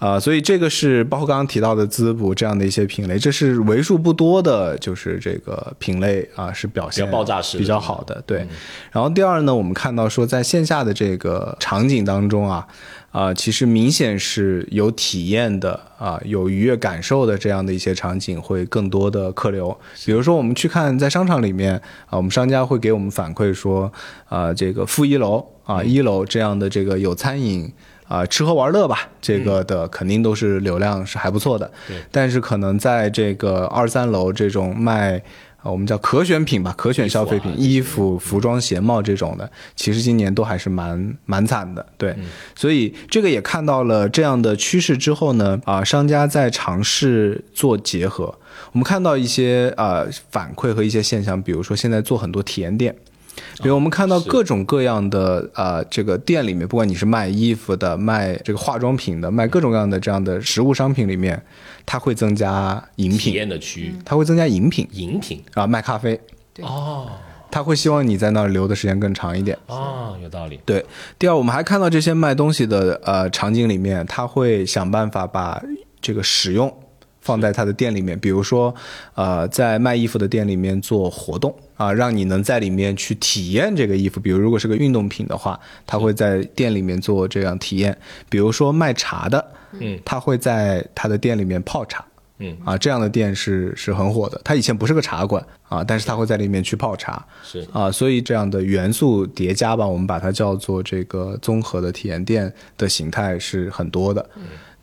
[0.00, 8.20] 啊，所以这个是包括刚刚提到的滋补这样的一些品类，这是为数不多的，就是这个品类啊，是表现爆炸式比较好的。
[8.26, 8.38] 对，
[8.90, 12.66] 然后第二呢，我们看到说在线下的这个场景当中啊。
[13.10, 19.78] 啊，其实明显是有体验的啊，有愉悦感受的这样的一些场景会更多的客流。
[20.04, 21.76] 比如说，我们去看在商场里面
[22.06, 23.90] 啊，我们商家会给我们反馈说，
[24.28, 27.72] 啊，这个负一楼啊，一楼这样的这个有餐饮
[28.06, 31.70] 啊，吃喝玩乐吧，这个的肯定都是流量是还不错的。
[31.88, 35.22] 对，但是可能在这个二三楼这种卖。
[35.70, 41.84] 我们叫可选品吧，可选消费品，衣服、服装、鞋帽这种的，其实今年都还是蛮蛮惨的。
[41.96, 42.16] 对，
[42.54, 48.34] 所以这个也看到了这样的趋势之后呢，啊，商家在尝试做结合。
[48.72, 52.94] 我们看到一些呃反馈和一些现象，比如说现在做很多体验店。
[53.62, 61.40] 比如我们看到各种各样的呃这个店里面，不管你是卖衣服的、卖这个化妆品的、卖各种各样的这样的实物商品里面，
[61.84, 66.20] 它会增加饮品体验的区域，它会增加饮品饮品啊卖咖啡
[66.60, 67.08] 哦，
[67.50, 70.60] 他会希望你在那儿留的时间更长一点哦，有道理。
[70.64, 70.84] 对，
[71.18, 75.62] 第二我们还看到这些卖东西的呃场景里面，他会想办法把
[76.00, 76.72] 这个使用。
[77.22, 78.72] 放在他的店里面，比如说，
[79.14, 84.18] 呃，在卖衣服的店里面做活动啊，让你能在里面去体验这个衣服。
[84.18, 87.96] 比如，如果是个运动品的话，他会在店里面做这样体验。
[88.28, 92.04] 比如说卖茶的，嗯，他会在他的店里面泡茶，
[92.38, 94.40] 嗯，啊，这样的店是是很火的。
[94.42, 104.28] 他以前不是个茶馆啊，但是他会在里面去泡茶，是啊，所以这样的元素叠加吧，我们把它叫做这个综合的体验店的形态是很多的。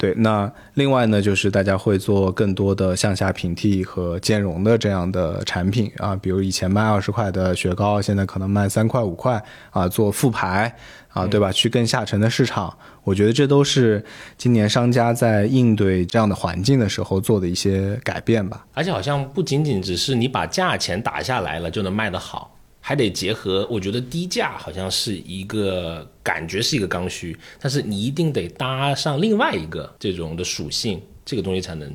[0.04, 10.76] 对，那另外呢，就是大家会做更多的向下平替和兼容的这样的产品啊，比如以前卖二十块的雪糕，现在可能卖三块五块啊，做复牌
[11.08, 11.54] 啊，对吧？
[11.54, 14.04] 去更下沉的市场，我觉得这都是
[14.38, 18.66] 今年商家在应对这样的环境的时候做的一些改变吧。
[18.74, 22.54] 而且好像不仅仅只是你把价钱打下来了就能卖得好。
[22.86, 31.90] 还得结合，我觉得低价好像是一个感觉是一个刚需，但是你一定得搭上另外一个这种的属性，这个东西才能。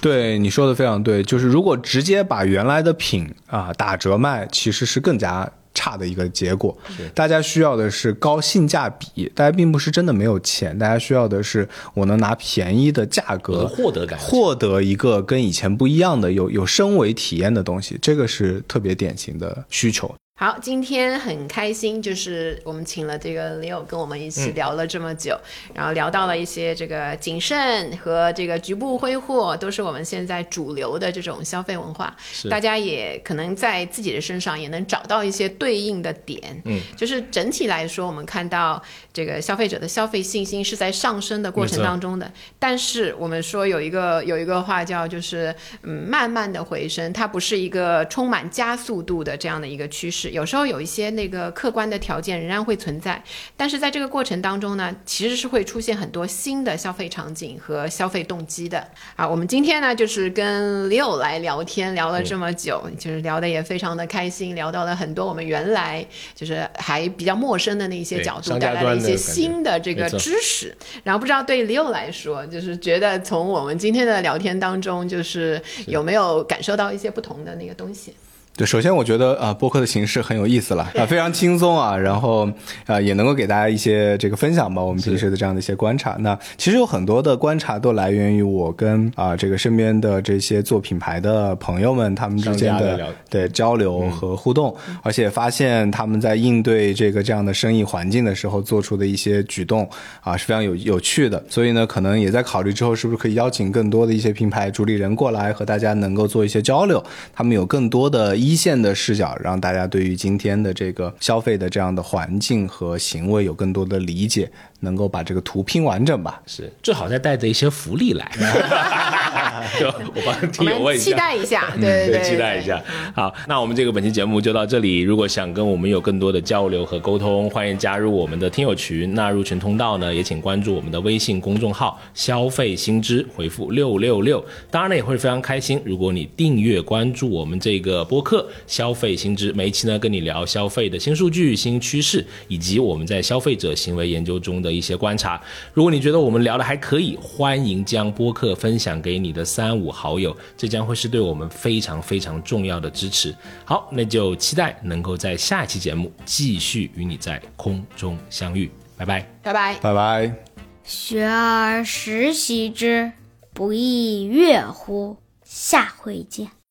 [0.00, 6.76] 对你说的非常对，就是如果直接把原来的品啊打折卖，其实是更加差的一个结果。
[7.14, 20.12] 大家需要的是高性价比，大家并不是真的没有钱，大家需要的是我能拿便宜的价格获得感，获得一个跟以前不一样的有有升维体验的东西，这个是特别典型的需求。
[20.36, 25.38] 好，今天很开心，就是我们请了这个 Leo 跟我们一起聊了这么久，
[25.72, 32.14] 然后聊到了一些这个谨慎和这个局部挥霍，都是我们现在主流的这种消费文化。
[32.50, 36.60] 大家也可能在自己的身上也能找到一些对应的点。
[36.64, 38.82] 嗯，就是整体来说，我们看到
[39.12, 42.28] 这个消费者的消费信心是在上升的过程当中的，
[42.58, 45.54] 但是我们说有一个有一个话叫就是
[45.84, 50.23] 嗯慢慢的回升，它不是一个充满加速度的这样的一个趋势。
[50.30, 53.22] 有时候有一些那个客观的条件仍然会存在，
[53.56, 58.86] 但是在这个过程当中呢，其实是会出现很多新的消费场景和消费动机的。
[59.16, 66.04] 啊，我们今天呢就是跟 Leo 来聊天，聊了这么久，就是聊的也非常的开心，聊到了很多我们原来
[66.34, 70.76] 就是还比较陌生的那些角度，带来了一些新的这个知识。
[71.02, 78.14] 然后不知道对 Leo 来说，就是觉得从我们今天的聊天当中，就是有没有感受到一些不同的那个东西？
[78.56, 82.48] 对，首先我觉得啊，播客的形式很有意思了啊，非常轻松啊，然后
[82.86, 86.14] 啊，也能够给大家一些这个分享吧，我们平时的这样的一些观察。
[86.20, 99.88] 那其实有很多的观察都来源于我跟啊这个身边的这些做品牌的朋友们他们之间的对交流和互动，而且发现他们在应对这个这样的生意环境的时候做出的一些举动
[100.20, 101.42] 啊是非常有有趣的。
[101.48, 107.02] 所以呢，可能也在考虑之后是不是可以邀请更多的一些品牌主理人过来和大家能够做一些交流，
[107.32, 108.43] 他们有更多的。
[108.44, 114.50] 一线的视角，让大家对于今天的这个消费的这样的环境和行为有更多的理解。
[114.84, 116.40] 能够把这个图拼完整吧？
[116.46, 118.30] 是，最好再带着一些福利来。
[119.80, 122.80] 就我帮听友问一下，期待一下，对对，期待一下。
[123.14, 125.00] 好，那我们这个本期节目就到这里。
[125.00, 129.14] 如果想跟我们有更多的交流和沟通，欢迎加入我们的听友群。
[129.14, 134.44] 那入群通道呢，也请关注我们的微信公众号“消费新知”，回复六六六。
[134.70, 144.73] 当然呢，也会非常开心，如果你订阅关注我们这个播客“消费新知”，每一期呢跟你聊消费的新数据、新趋势，以及我们在消费者行为研究中的。
[144.74, 145.40] 一些观察，
[145.72, 153.34] 如果你觉得我们聊的还可以，欢迎将播客分享给你的三五好友，这将会是对我们非常非常重要的支持。
[153.64, 160.34] 好，那就期待能够在下一期节目继续与你在空中相遇，拜拜，拜拜，拜拜。
[160.82, 163.12] 学而时习之，
[163.52, 165.16] 不亦说乎？
[165.44, 166.54] 下回见。